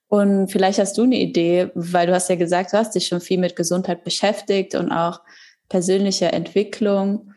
und 0.07 0.51
vielleicht 0.51 0.79
hast 0.79 0.96
du 0.96 1.03
eine 1.03 1.18
Idee, 1.18 1.70
weil 1.74 2.07
du 2.07 2.14
hast 2.14 2.31
ja 2.31 2.37
gesagt, 2.37 2.72
du 2.72 2.79
hast 2.79 2.94
dich 2.94 3.09
schon 3.09 3.20
viel 3.20 3.38
mit 3.38 3.57
Gesundheit 3.57 4.05
beschäftigt 4.05 4.77
und 4.77 4.92
auch 4.92 5.20
persönlicher 5.68 6.33
Entwicklung. 6.33 7.35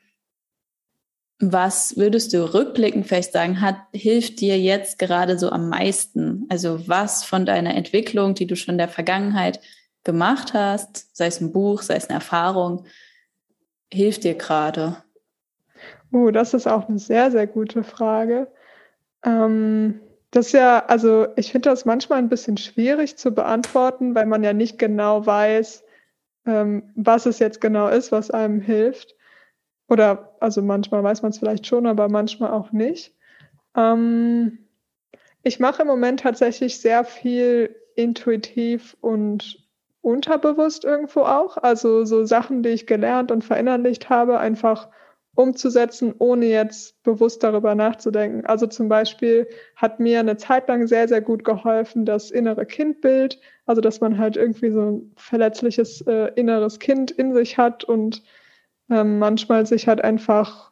Was 1.42 1.98
würdest 1.98 2.34
du 2.34 2.54
rückblickend 2.54 3.08
vielleicht 3.08 3.34
sagen, 3.34 3.62
hat, 3.62 3.78
hilft 3.94 4.40
dir 4.42 4.60
jetzt 4.60 5.00
gerade 5.00 5.38
so 5.40 5.50
am 5.50 5.70
meisten? 5.70 6.46
Also 6.50 6.88
was 6.88 7.24
von 7.24 7.46
deiner 7.46 7.76
Entwicklung, 7.76 8.36
die 8.36 8.48
du 8.48 8.56
schon 8.56 8.74
in 8.74 8.78
der 8.78 8.88
Vergangenheit 8.88 9.60
gemacht 10.04 10.54
hast, 10.54 11.16
sei 11.16 11.28
es 11.28 11.42
ein 11.42 11.52
Buch, 11.52 11.82
sei 11.82 11.96
es 11.96 12.10
eine 12.10 12.16
Erfahrung, 12.16 12.86
hilft 13.92 14.24
dir 14.24 14.36
gerade? 14.36 14.98
Oh, 16.12 16.30
das 16.32 16.54
ist 16.54 16.68
auch 16.68 16.88
eine 16.88 17.00
sehr, 17.00 17.32
sehr 17.32 17.48
gute 17.48 17.84
Frage. 17.84 18.48
Ähm 19.26 20.02
das 20.32 20.48
ist 20.48 20.54
ja, 20.54 20.86
also 20.86 21.28
ich 21.36 21.52
finde 21.52 21.70
das 21.70 21.84
manchmal 21.84 22.20
ein 22.20 22.30
bisschen 22.30 22.56
schwierig 22.56 23.18
zu 23.18 23.32
beantworten, 23.32 24.16
weil 24.16 24.26
man 24.26 24.44
ja 24.44 24.54
nicht 24.54 24.80
genau 24.80 25.26
weiß, 25.26 25.84
ähm, 26.46 26.92
was 26.96 27.26
es 27.26 27.40
jetzt 27.40 27.60
genau 27.60 27.90
ist, 27.90 28.14
was 28.14 28.32
einem 28.32 28.62
hilft. 28.62 29.16
Oder 29.92 30.38
also 30.40 30.62
manchmal 30.62 31.04
weiß 31.04 31.22
man 31.22 31.32
es 31.32 31.40
vielleicht 31.40 31.68
schon, 31.68 31.86
aber 31.86 32.08
manchmal 32.08 32.52
auch 32.52 32.72
nicht. 32.72 33.14
Ähm, 33.76 34.60
ich 35.44 35.60
mache 35.60 35.82
im 35.82 35.90
Moment 35.90 36.22
tatsächlich 36.22 36.80
sehr 36.80 37.04
viel 37.04 37.76
intuitiv 37.96 38.96
und 39.02 39.68
unterbewusst 40.00 40.86
irgendwo 40.86 41.24
auch. 41.24 41.58
Also 41.58 42.06
so 42.06 42.24
Sachen, 42.24 42.64
die 42.64 42.70
ich 42.70 42.88
gelernt 42.88 43.32
und 43.32 43.44
verinnerlicht 43.44 44.10
habe, 44.10 44.40
einfach 44.40 44.88
umzusetzen, 45.36 46.16
ohne 46.20 46.46
jetzt 46.46 47.04
bewusst 47.04 47.44
darüber 47.44 47.76
nachzudenken. 47.76 48.46
Also 48.46 48.68
zum 48.68 48.88
Beispiel 48.88 49.46
hat 49.76 50.00
mir 50.00 50.22
eine 50.22 50.38
Zeit 50.38 50.70
lang 50.70 50.88
sehr, 50.88 51.10
sehr 51.10 51.22
gut 51.22 51.44
geholfen, 51.44 52.06
das 52.06 52.32
innere 52.32 52.66
Kindbild, 52.66 53.42
also 53.66 53.82
dass 53.82 54.00
man 54.00 54.18
halt 54.18 54.38
irgendwie 54.38 54.72
so 54.72 54.82
ein 54.84 55.12
verletzliches 55.18 56.00
äh, 56.08 56.32
inneres 56.36 56.80
Kind 56.80 57.12
in 57.12 57.34
sich 57.34 57.58
hat 57.58 57.84
und 57.84 58.24
ähm, 58.92 59.18
manchmal 59.18 59.66
sich 59.66 59.88
halt 59.88 60.04
einfach 60.04 60.72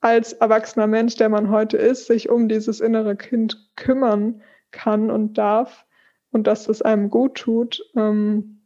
als 0.00 0.32
erwachsener 0.32 0.86
Mensch, 0.86 1.16
der 1.16 1.28
man 1.28 1.50
heute 1.50 1.76
ist, 1.76 2.06
sich 2.06 2.30
um 2.30 2.48
dieses 2.48 2.80
innere 2.80 3.16
Kind 3.16 3.70
kümmern 3.76 4.40
kann 4.70 5.10
und 5.10 5.36
darf 5.36 5.84
und 6.30 6.46
dass 6.46 6.64
das 6.64 6.80
einem 6.80 7.10
gut 7.10 7.34
tut. 7.34 7.82
Ähm, 7.96 8.62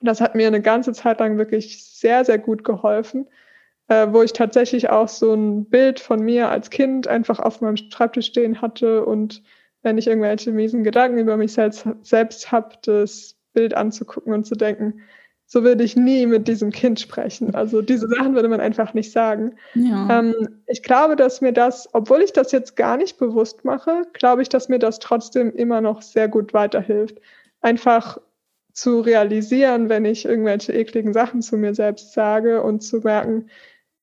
das 0.00 0.20
hat 0.20 0.34
mir 0.34 0.46
eine 0.46 0.62
ganze 0.62 0.92
Zeit 0.92 1.18
lang 1.18 1.38
wirklich 1.38 1.84
sehr, 1.84 2.24
sehr 2.24 2.38
gut 2.38 2.62
geholfen 2.62 3.26
äh, 3.88 4.08
wo 4.10 4.22
ich 4.22 4.32
tatsächlich 4.32 4.90
auch 4.90 5.08
so 5.08 5.32
ein 5.34 5.66
Bild 5.66 6.00
von 6.00 6.20
mir 6.20 6.48
als 6.48 6.70
Kind 6.70 7.08
einfach 7.08 7.38
auf 7.38 7.60
meinem 7.60 7.76
Schreibtisch 7.76 8.26
stehen 8.26 8.60
hatte 8.60 9.04
und 9.04 9.42
wenn 9.82 9.98
ich 9.98 10.08
irgendwelche 10.08 10.50
miesen 10.50 10.82
Gedanken 10.82 11.18
über 11.18 11.36
mich 11.36 11.52
selbst, 11.52 11.86
selbst 12.02 12.50
habe, 12.50 12.76
das 12.82 13.36
Bild 13.52 13.74
anzugucken 13.74 14.32
und 14.32 14.44
zu 14.44 14.56
denken, 14.56 15.00
so 15.46 15.62
würde 15.62 15.84
ich 15.84 15.96
nie 15.96 16.26
mit 16.26 16.48
diesem 16.48 16.72
Kind 16.72 16.98
sprechen. 16.98 17.54
Also 17.54 17.80
diese 17.80 18.08
Sachen 18.08 18.34
würde 18.34 18.48
man 18.48 18.60
einfach 18.60 18.94
nicht 18.94 19.12
sagen. 19.12 19.54
Ja. 19.74 20.18
Ähm, 20.18 20.34
ich 20.66 20.82
glaube, 20.82 21.14
dass 21.14 21.40
mir 21.40 21.52
das, 21.52 21.88
obwohl 21.92 22.20
ich 22.22 22.32
das 22.32 22.50
jetzt 22.50 22.74
gar 22.74 22.96
nicht 22.96 23.16
bewusst 23.16 23.64
mache, 23.64 24.02
glaube 24.12 24.42
ich, 24.42 24.48
dass 24.48 24.68
mir 24.68 24.80
das 24.80 24.98
trotzdem 24.98 25.52
immer 25.52 25.80
noch 25.80 26.02
sehr 26.02 26.26
gut 26.28 26.52
weiterhilft. 26.52 27.20
Einfach 27.60 28.18
zu 28.72 29.00
realisieren, 29.00 29.88
wenn 29.88 30.04
ich 30.04 30.24
irgendwelche 30.24 30.72
ekligen 30.72 31.12
Sachen 31.12 31.42
zu 31.42 31.56
mir 31.56 31.74
selbst 31.74 32.12
sage 32.12 32.62
und 32.62 32.82
zu 32.82 32.98
merken, 32.98 33.48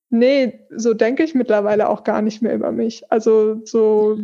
nee, 0.09 0.59
so 0.69 0.93
denke 0.93 1.23
ich 1.23 1.35
mittlerweile 1.35 1.89
auch 1.89 2.05
gar 2.05 2.21
nicht 2.21 2.41
mehr 2.41 2.55
über 2.55 2.71
mich. 2.71 3.11
Also 3.11 3.61
so, 3.65 4.17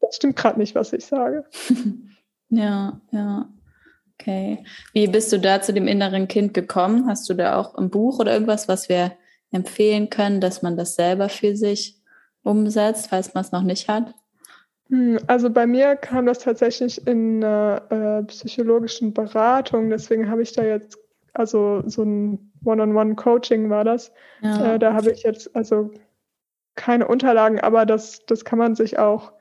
das 0.00 0.16
stimmt 0.16 0.36
gerade 0.36 0.58
nicht, 0.58 0.74
was 0.74 0.92
ich 0.92 1.06
sage. 1.06 1.44
ja, 2.50 3.00
ja. 3.12 3.48
Okay. 4.20 4.64
Wie 4.92 5.06
bist 5.06 5.32
du 5.32 5.38
da 5.38 5.60
zu 5.60 5.72
dem 5.72 5.86
inneren 5.86 6.26
Kind 6.26 6.52
gekommen? 6.54 7.06
Hast 7.06 7.28
du 7.30 7.34
da 7.34 7.56
auch 7.56 7.76
ein 7.76 7.88
Buch 7.90 8.18
oder 8.18 8.32
irgendwas, 8.32 8.68
was 8.68 8.88
wir 8.88 9.12
empfehlen 9.52 10.10
können, 10.10 10.40
dass 10.40 10.62
man 10.62 10.76
das 10.76 10.96
selber 10.96 11.28
für 11.28 11.56
sich 11.56 11.96
umsetzt, 12.42 13.08
falls 13.08 13.34
man 13.34 13.44
es 13.44 13.52
noch 13.52 13.62
nicht 13.62 13.88
hat? 13.88 14.14
Hm, 14.90 15.18
also 15.26 15.50
bei 15.50 15.66
mir 15.66 15.96
kam 15.96 16.26
das 16.26 16.40
tatsächlich 16.40 17.06
in 17.06 17.44
einer 17.44 17.82
äh, 17.90 18.24
psychologischen 18.24 19.12
Beratung, 19.14 19.90
deswegen 19.90 20.28
habe 20.28 20.42
ich 20.42 20.52
da 20.52 20.64
jetzt 20.64 20.98
also 21.34 21.82
so 21.86 22.02
ein 22.02 22.52
One-on-One-Coaching 22.64 23.70
war 23.70 23.84
das. 23.84 24.12
Ja. 24.42 24.74
Äh, 24.74 24.78
da 24.78 24.94
habe 24.94 25.12
ich 25.12 25.22
jetzt 25.22 25.54
also 25.54 25.92
keine 26.74 27.06
Unterlagen, 27.06 27.60
aber 27.60 27.86
das, 27.86 28.24
das 28.26 28.44
kann 28.44 28.58
man 28.58 28.74
sich 28.74 28.98
auch 28.98 29.32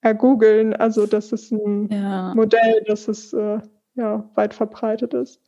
ergoogeln. 0.00 0.74
Also 0.74 1.06
das 1.06 1.32
ist 1.32 1.52
ein 1.52 1.88
ja. 1.90 2.34
Modell, 2.34 2.82
das 2.86 3.08
ist 3.08 3.32
äh, 3.34 3.58
ja, 3.94 4.28
weit 4.34 4.54
verbreitet 4.54 5.14
ist. 5.14 5.40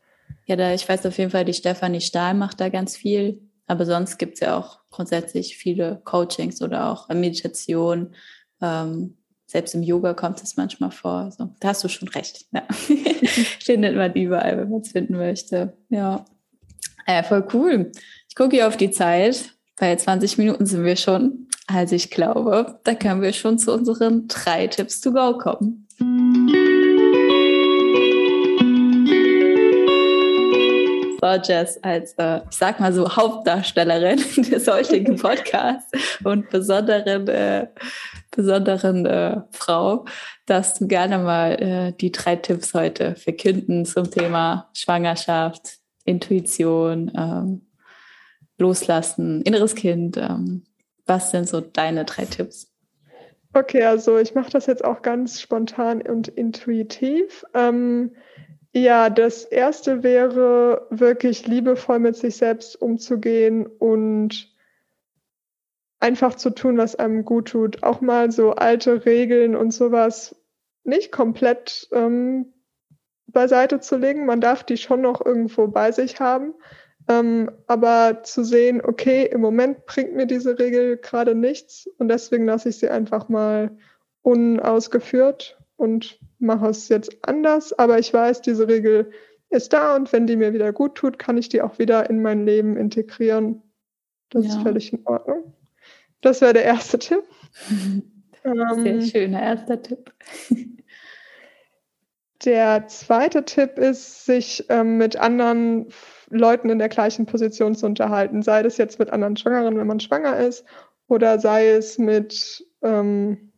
Ja, 0.47 0.57
da 0.57 0.73
ich 0.73 0.89
weiß 0.89 1.07
auf 1.07 1.19
jeden 1.19 1.31
Fall, 1.31 1.45
die 1.45 1.55
Stefanie 1.55 2.01
Stahl 2.01 2.35
macht 2.35 2.61
da 2.61 2.69
ganz 2.69 2.97
viel. 2.97 3.41
Aber 3.67 3.85
sonst 3.85 4.19
gibt 4.19 4.35
es 4.35 4.41
ja 4.41 4.57
auch 4.57 4.81
grundsätzlich 4.91 5.57
viele 5.57 6.01
Coachings 6.05 6.63
oder 6.63 6.91
auch 6.91 7.09
Meditation. 7.09 8.15
Ähm, 8.63 9.17
selbst 9.47 9.75
im 9.75 9.83
Yoga 9.83 10.15
kommt 10.15 10.43
es 10.43 10.57
manchmal 10.57 10.91
vor. 10.91 11.13
Also, 11.13 11.51
da 11.61 11.69
hast 11.69 11.83
du 11.83 11.89
schon 11.89 12.09
recht. 12.09 12.47
Ja. 12.53 12.63
Findet 13.65 13.97
man 13.97 14.15
überall, 14.15 14.59
wenn 14.59 14.71
man 14.71 14.81
es 14.81 14.93
finden 14.93 15.17
möchte. 15.17 15.77
Ja. 15.89 16.25
ja, 17.07 17.23
voll 17.23 17.47
cool. 17.53 17.93
Ich 18.29 18.35
gucke 18.35 18.57
hier 18.57 18.69
auf 18.69 18.77
die 18.77 18.91
Zeit. 18.91 19.53
Bei 19.79 19.95
20 19.95 20.39
Minuten 20.39 20.67
sind 20.67 20.85
wir 20.85 20.97
schon. 20.97 21.49
Also 21.67 21.97
ich 21.97 22.11
glaube, 22.11 22.81
da 22.85 22.95
können 22.95 23.23
wir 23.23 23.33
schon 23.33 23.59
zu 23.59 23.73
unseren 23.73 24.29
drei 24.29 24.69
Tipps 24.69 25.01
to 25.01 25.13
go 25.13 25.37
kommen. 25.37 25.86
Jess 31.35 31.79
als, 31.83 32.15
äh, 32.15 32.41
ich 32.51 32.57
sag 32.57 32.81
mal 32.81 32.93
so, 32.93 33.17
Hauptdarstellerin 33.17 34.19
des 34.51 34.67
heutigen 34.69 35.17
Podcasts 35.21 35.91
und 36.25 36.49
besonderen, 36.51 37.29
äh, 37.29 37.67
besonderen 38.31 39.07
äh, 39.07 39.41
Frau, 39.51 40.05
dass 40.47 40.75
du 40.75 40.87
gerne 40.87 41.19
mal 41.19 41.53
äh, 41.61 41.93
die 41.93 42.13
drei 42.13 42.37
Tipps 42.37 42.75
heute 42.75 43.17
verkünden 43.17 43.85
zum 43.85 44.11
Thema 44.11 44.71
Schwangerschaft, 44.73 45.79
Intuition, 46.05 47.11
ähm, 47.17 47.63
Loslassen, 48.59 49.43
inneres 49.43 49.75
Kind. 49.75 50.17
Ähm, 50.17 50.65
was 51.07 51.31
sind 51.31 51.49
so 51.49 51.61
deine 51.61 52.05
drei 52.05 52.25
Tipps? 52.25 52.73
Okay, 53.53 53.85
also 53.85 54.19
ich 54.19 54.35
mache 54.35 54.51
das 54.51 54.67
jetzt 54.67 54.85
auch 54.85 55.01
ganz 55.03 55.41
spontan 55.41 56.03
und 56.03 56.29
intuitiv. 56.29 57.45
Ähm, 57.55 58.15
ja, 58.77 59.09
das 59.09 59.45
erste 59.45 60.03
wäre 60.03 60.87
wirklich 60.91 61.47
liebevoll 61.47 61.99
mit 61.99 62.15
sich 62.15 62.37
selbst 62.37 62.81
umzugehen 62.81 63.67
und 63.67 64.55
einfach 65.99 66.35
zu 66.35 66.51
tun, 66.51 66.77
was 66.77 66.95
einem 66.95 67.25
gut 67.25 67.49
tut. 67.49 67.83
Auch 67.83 68.03
mal 68.03 68.31
so 68.31 68.53
alte 68.53 69.07
Regeln 69.07 69.57
und 69.57 69.73
sowas 69.73 70.37
nicht 70.85 71.11
komplett 71.11 71.89
ähm, 71.93 72.53
beiseite 73.29 73.81
zu 73.81 73.97
legen. 73.97 74.27
Man 74.27 74.43
darf 74.43 74.63
die 74.63 74.77
schon 74.77 75.01
noch 75.01 75.25
irgendwo 75.25 75.69
bei 75.69 75.91
sich 75.91 76.21
haben. 76.21 76.53
Ähm, 77.09 77.51
aber 77.67 78.25
zu 78.25 78.45
sehen, 78.45 78.83
okay, 78.85 79.25
im 79.25 79.41
Moment 79.41 79.87
bringt 79.87 80.15
mir 80.15 80.27
diese 80.27 80.59
Regel 80.59 80.99
gerade 80.99 81.35
nichts 81.35 81.89
und 81.99 82.09
deswegen 82.09 82.45
lasse 82.45 82.69
ich 82.69 82.79
sie 82.79 82.91
einfach 82.91 83.31
mal 83.31 83.79
unausgeführt 84.21 85.57
und 85.77 86.21
mache 86.39 86.69
es 86.69 86.89
jetzt 86.89 87.17
anders, 87.23 87.73
aber 87.73 87.99
ich 87.99 88.13
weiß, 88.13 88.43
diese 88.43 88.69
Regel 88.69 89.11
ist 89.51 89.73
da 89.73 89.97
und 89.97 90.13
wenn 90.13 90.27
die 90.27 90.37
mir 90.37 90.53
wieder 90.53 90.73
gut 90.73 90.97
tut, 90.97 91.19
kann 91.19 91.39
ich 91.39 91.49
die 91.49 91.63
auch 91.63 91.79
wieder 91.79 92.11
in 92.11 92.23
mein 92.23 92.45
Leben 92.45 92.77
integrieren. 92.77 93.63
Das 94.31 94.45
ja. 94.45 94.51
ist 94.51 94.63
völlig 94.63 94.93
in 94.93 95.07
Ordnung. 95.07 95.55
Das 96.21 96.41
wäre 96.41 96.53
der 96.53 96.65
erste 96.65 96.99
Tipp. 96.99 97.23
Sehr 98.43 98.87
ähm, 98.87 99.03
schöner 99.03 99.43
erster 99.43 99.83
Tipp. 99.83 100.13
Der 102.45 102.87
zweite 102.87 103.45
Tipp 103.45 103.79
ist, 103.79 104.25
sich 104.25 104.65
ähm, 104.69 104.99
mit 104.99 105.17
anderen 105.17 105.89
Leuten 106.29 106.69
in 106.69 106.79
der 106.79 106.89
gleichen 106.89 107.27
Position 107.27 107.75
zu 107.75 107.87
unterhalten, 107.87 108.43
sei 108.43 108.63
das 108.63 108.77
jetzt 108.77 108.99
mit 108.99 109.11
anderen 109.11 109.37
Schwangeren, 109.37 109.79
wenn 109.79 109.87
man 109.87 110.01
schwanger 110.01 110.39
ist, 110.39 110.65
oder 111.09 111.39
sei 111.39 111.71
es 111.71 111.99
mit 111.99 112.65
ähm, 112.83 113.53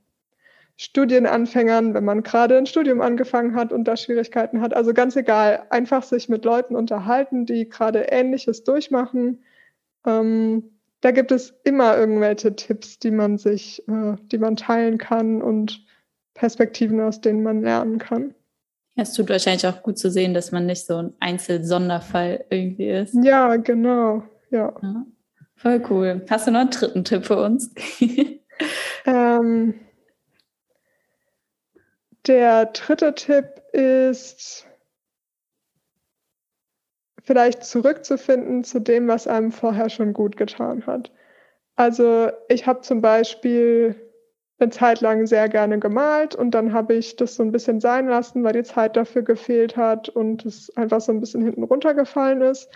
Studienanfängern, 0.81 1.93
wenn 1.93 2.05
man 2.05 2.23
gerade 2.23 2.57
ein 2.57 2.67
Studium 2.67 3.01
angefangen 3.01 3.57
hat 3.57 3.73
und 3.73 3.85
da 3.85 3.97
Schwierigkeiten 3.97 4.61
hat. 4.61 4.75
Also 4.75 4.95
ganz 4.95 5.17
egal, 5.17 5.64
einfach 5.71 6.05
sich 6.05 6.29
mit 6.29 6.45
Leuten 6.45 6.77
unterhalten, 6.77 7.47
die 7.47 7.69
gerade 7.69 8.07
Ähnliches 8.11 8.62
durchmachen. 8.62 9.43
Ähm, 10.07 10.71
da 11.01 11.11
gibt 11.11 11.33
es 11.33 11.53
immer 11.64 11.99
irgendwelche 11.99 12.55
Tipps, 12.55 13.01
die 13.01 13.11
man 13.11 13.38
sich, 13.38 13.83
äh, 13.88 14.14
die 14.31 14.38
man 14.38 14.55
teilen 14.55 14.99
kann 14.99 15.43
und 15.43 15.85
Perspektiven, 16.35 17.01
aus 17.01 17.21
denen 17.21 17.43
man 17.43 17.62
lernen 17.62 17.99
kann. 17.99 18.35
Es 18.95 19.14
tut 19.14 19.29
wahrscheinlich 19.31 19.67
auch 19.67 19.83
gut 19.83 19.99
zu 19.99 20.12
sehen, 20.12 20.33
dass 20.33 20.53
man 20.53 20.67
nicht 20.67 20.87
so 20.87 20.97
ein 20.97 21.12
Einzelsonderfall 21.19 22.45
irgendwie 22.51 22.91
ist. 22.91 23.17
Ja, 23.25 23.57
genau. 23.57 24.23
Ja. 24.51 24.75
ja. 24.81 25.07
Voll 25.57 25.83
cool. 25.91 26.25
Hast 26.31 26.47
du 26.47 26.53
noch 26.53 26.61
einen 26.61 26.71
dritten 26.71 27.05
Tipp 27.05 27.27
für 27.27 27.43
uns? 27.43 27.73
ähm, 29.07 29.75
der 32.29 32.67
dritte 32.67 33.14
Tipp 33.14 33.62
ist, 33.73 34.67
vielleicht 37.23 37.64
zurückzufinden 37.64 38.64
zu 38.64 38.81
dem, 38.81 39.09
was 39.09 39.27
einem 39.27 39.53
vorher 39.53 39.91
schon 39.91 40.12
gut 40.12 40.37
getan 40.37 40.87
hat. 40.87 41.11
Also 41.77 42.31
ich 42.49 42.67
habe 42.67 42.81
zum 42.83 43.01
Beispiel 43.01 43.95
eine 44.59 44.71
Zeit 44.71 45.01
lang 45.01 45.27
sehr 45.27 45.49
gerne 45.49 45.79
gemalt 45.79 46.35
und 46.35 46.53
dann 46.53 46.73
habe 46.73 46.95
ich 46.95 47.17
das 47.17 47.37
so 47.37 47.43
ein 47.43 47.53
bisschen 47.53 47.81
sein 47.81 48.09
lassen, 48.09 48.43
weil 48.45 48.55
die 48.55 48.62
Zeit 48.64 48.97
dafür 48.97 49.23
gefehlt 49.23 49.77
hat 49.77 50.09
und 50.09 50.45
es 50.45 50.77
einfach 50.77 51.01
so 51.01 51.12
ein 51.12 51.21
bisschen 51.21 51.43
hinten 51.43 51.62
runtergefallen 51.62 52.43
ist. 52.43 52.69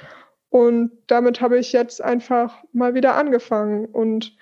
Und 0.51 0.93
damit 1.07 1.41
habe 1.41 1.59
ich 1.59 1.73
jetzt 1.73 2.03
einfach 2.03 2.63
mal 2.73 2.95
wieder 2.95 3.17
angefangen. 3.17 3.87
Und 3.87 4.37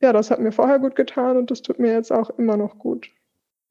ja, 0.00 0.12
das 0.12 0.30
hat 0.30 0.40
mir 0.40 0.52
vorher 0.52 0.78
gut 0.78 0.94
getan 0.94 1.36
und 1.36 1.50
das 1.50 1.62
tut 1.62 1.78
mir 1.78 1.92
jetzt 1.92 2.12
auch 2.12 2.30
immer 2.38 2.56
noch 2.56 2.78
gut. 2.78 3.10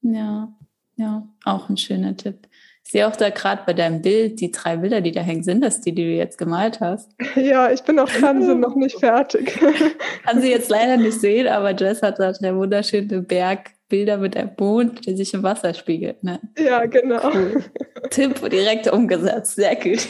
Ja, 0.02 0.52
ja, 0.96 1.26
auch 1.44 1.68
ein 1.68 1.76
schöner 1.76 2.16
Tipp. 2.16 2.48
Ich 2.84 2.90
sehe 2.90 3.06
auch 3.06 3.16
da 3.16 3.30
gerade 3.30 3.62
bei 3.64 3.72
deinem 3.72 4.02
Bild, 4.02 4.40
die 4.40 4.50
drei 4.50 4.76
Bilder, 4.76 5.00
die 5.00 5.12
da 5.12 5.20
hängen, 5.20 5.44
sind 5.44 5.62
das 5.62 5.80
die, 5.80 5.94
die 5.94 6.04
du 6.04 6.10
jetzt 6.10 6.36
gemalt 6.36 6.80
hast? 6.80 7.10
Ja, 7.36 7.70
ich 7.70 7.82
bin 7.82 7.96
noch 7.96 8.10
dran, 8.10 8.42
sind 8.42 8.60
noch 8.60 8.74
nicht 8.74 8.98
fertig. 9.00 9.58
Kann 10.24 10.42
sie 10.42 10.50
jetzt 10.50 10.68
leider 10.68 10.96
nicht 10.96 11.20
sehen, 11.20 11.46
aber 11.46 11.74
Jess 11.74 12.02
hat 12.02 12.18
da 12.18 12.32
der 12.32 12.56
wunderschöne 12.56 13.22
Berg 13.22 13.70
Bilder 13.88 14.16
mit 14.16 14.36
einem 14.38 14.50
Mond, 14.58 15.06
der 15.06 15.16
sich 15.18 15.34
im 15.34 15.42
Wasser 15.42 15.74
spiegelt. 15.74 16.24
Ne? 16.24 16.40
Ja, 16.58 16.86
genau. 16.86 17.30
Cool. 17.30 17.62
Tipp 18.08 18.48
direkt 18.48 18.90
umgesetzt. 18.90 19.56
Sehr 19.56 19.76
gut. 19.76 20.08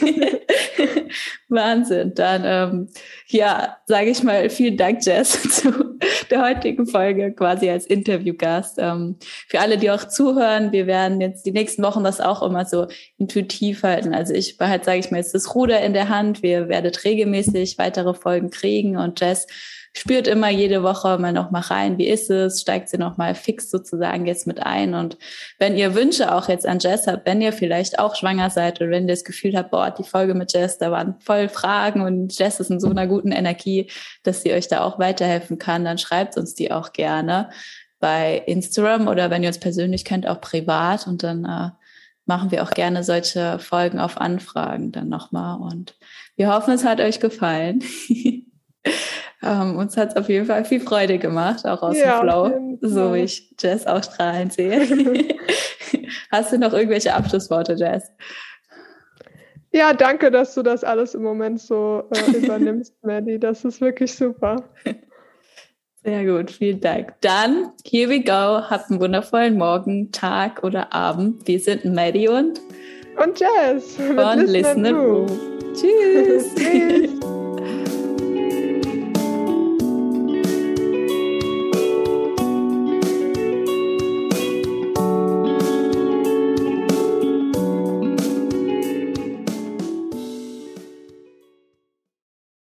Wahnsinn. 1.49 2.13
Dann, 2.15 2.43
ähm, 2.45 2.89
ja, 3.27 3.77
sage 3.85 4.09
ich 4.09 4.23
mal, 4.23 4.49
vielen 4.49 4.77
Dank, 4.77 5.05
Jess, 5.05 5.41
zu 5.49 5.92
der 6.33 6.43
heutigen 6.43 6.87
Folge 6.87 7.31
quasi 7.31 7.69
als 7.69 7.85
Interviewgast. 7.85 8.77
Ähm, 8.79 9.17
für 9.47 9.59
alle, 9.59 9.77
die 9.77 9.91
auch 9.91 10.03
zuhören, 10.05 10.71
wir 10.71 10.87
werden 10.87 11.21
jetzt 11.21 11.45
die 11.45 11.51
nächsten 11.51 11.83
Wochen 11.83 12.03
das 12.03 12.19
auch 12.19 12.41
immer 12.41 12.65
so 12.65 12.87
intuitiv 13.17 13.83
halten. 13.83 14.13
Also 14.13 14.33
ich 14.33 14.57
behalte, 14.57 14.85
sage 14.85 14.99
ich 14.99 15.11
mal, 15.11 15.17
jetzt 15.17 15.35
das 15.35 15.53
Ruder 15.53 15.79
in 15.81 15.93
der 15.93 16.09
Hand. 16.09 16.41
Wir 16.41 16.67
werden 16.69 16.91
regelmäßig 16.91 17.77
weitere 17.77 18.15
Folgen 18.15 18.49
kriegen 18.49 18.97
und 18.97 19.21
Jess 19.21 19.45
spürt 19.95 20.27
immer 20.27 20.49
jede 20.49 20.81
Woche 20.81 21.19
mal 21.19 21.31
noch 21.31 21.51
mal 21.51 21.61
rein, 21.61 21.97
wie 21.99 22.07
ist 22.07 22.29
es, 22.31 22.61
steigt 22.61 22.89
sie 22.89 22.97
noch 22.97 23.17
mal 23.17 23.35
fix 23.35 23.69
sozusagen 23.69 24.25
jetzt 24.25 24.47
mit 24.47 24.61
ein. 24.61 24.95
Und 24.95 25.17
wenn 25.59 25.77
ihr 25.77 25.93
Wünsche 25.93 26.33
auch 26.33 26.49
jetzt 26.49 26.65
an 26.65 26.79
Jess 26.79 27.05
habt, 27.05 27.27
wenn 27.27 27.41
ihr 27.41 27.53
vielleicht 27.53 27.99
auch 27.99 28.15
schwanger 28.15 28.49
seid 28.49 28.81
oder 28.81 28.89
wenn 28.89 29.07
ihr 29.07 29.13
das 29.13 29.23
Gefühl 29.23 29.55
habt, 29.55 29.69
boah, 29.69 29.91
die 29.91 30.03
Folge 30.03 30.33
mit 30.33 30.51
Jess, 30.51 30.79
da 30.79 30.89
waren 30.91 31.15
voll 31.19 31.47
Fragen 31.47 32.01
und 32.01 32.37
Jess 32.37 32.59
ist 32.59 32.71
in 32.71 32.79
so 32.79 32.89
einer 32.89 33.05
guten 33.05 33.31
Energie, 33.31 33.89
dass 34.23 34.41
sie 34.41 34.53
euch 34.53 34.67
da 34.67 34.81
auch 34.81 34.97
weiterhelfen 34.97 35.59
kann, 35.59 35.85
dann 35.85 35.99
schreibt 35.99 36.37
uns 36.37 36.55
die 36.55 36.71
auch 36.71 36.91
gerne 36.91 37.49
bei 37.99 38.43
Instagram 38.47 39.07
oder 39.07 39.29
wenn 39.29 39.43
ihr 39.43 39.49
uns 39.49 39.59
persönlich 39.59 40.05
kennt, 40.05 40.27
auch 40.27 40.41
privat 40.41 41.07
und 41.07 41.23
dann 41.23 41.45
äh, 41.45 41.69
machen 42.25 42.51
wir 42.51 42.63
auch 42.63 42.71
gerne 42.71 43.03
solche 43.03 43.59
Folgen 43.59 43.99
auf 43.99 44.19
Anfragen 44.19 44.91
dann 44.91 45.07
nochmal 45.07 45.59
und 45.59 45.95
wir 46.35 46.51
hoffen, 46.51 46.73
es 46.73 46.83
hat 46.83 46.99
euch 46.99 47.19
gefallen. 47.19 47.83
Ähm, 49.43 49.77
uns 49.77 49.97
hat 49.97 50.11
es 50.11 50.15
auf 50.15 50.29
jeden 50.29 50.45
Fall 50.45 50.63
viel 50.65 50.79
Freude 50.79 51.19
gemacht, 51.19 51.65
auch 51.65 51.81
aus 51.81 51.97
ja, 51.97 52.21
dem 52.21 52.29
Flow, 52.29 52.77
so 52.81 53.13
wie 53.13 53.19
ich 53.19 53.53
Jess 53.59 53.85
auch 53.85 54.03
strahlend 54.03 54.53
sehe. 54.53 54.81
Hast 56.31 56.53
du 56.53 56.57
noch 56.57 56.73
irgendwelche 56.73 57.13
Abschlussworte, 57.13 57.73
Jess? 57.73 58.11
Ja, 59.71 59.93
danke, 59.93 60.29
dass 60.29 60.53
du 60.53 60.61
das 60.61 60.83
alles 60.83 61.15
im 61.15 61.23
Moment 61.23 61.59
so 61.59 62.03
äh, 62.11 62.31
übernimmst, 62.37 62.93
Maddie. 63.03 63.39
Das 63.39 63.65
ist 63.65 63.81
wirklich 63.81 64.13
super. 64.13 64.63
Sehr 66.03 66.25
gut, 66.25 66.51
vielen 66.51 66.79
Dank. 66.79 67.13
Dann, 67.21 67.71
here 67.85 68.09
we 68.09 68.21
go. 68.21 68.31
Habt 68.69 68.91
einen 68.91 68.99
wundervollen 68.99 69.57
Morgen, 69.57 70.11
Tag 70.11 70.63
oder 70.63 70.93
Abend. 70.93 71.47
Wir 71.47 71.59
sind 71.59 71.85
Maddie 71.85 72.27
und 72.27 72.61
und 73.23 73.39
Jess 73.39 73.95
von 73.95 74.39
Listen, 74.39 74.83
Listen 74.83 75.27
Tschüss. 75.73 76.55
Tschüss. 76.55 77.32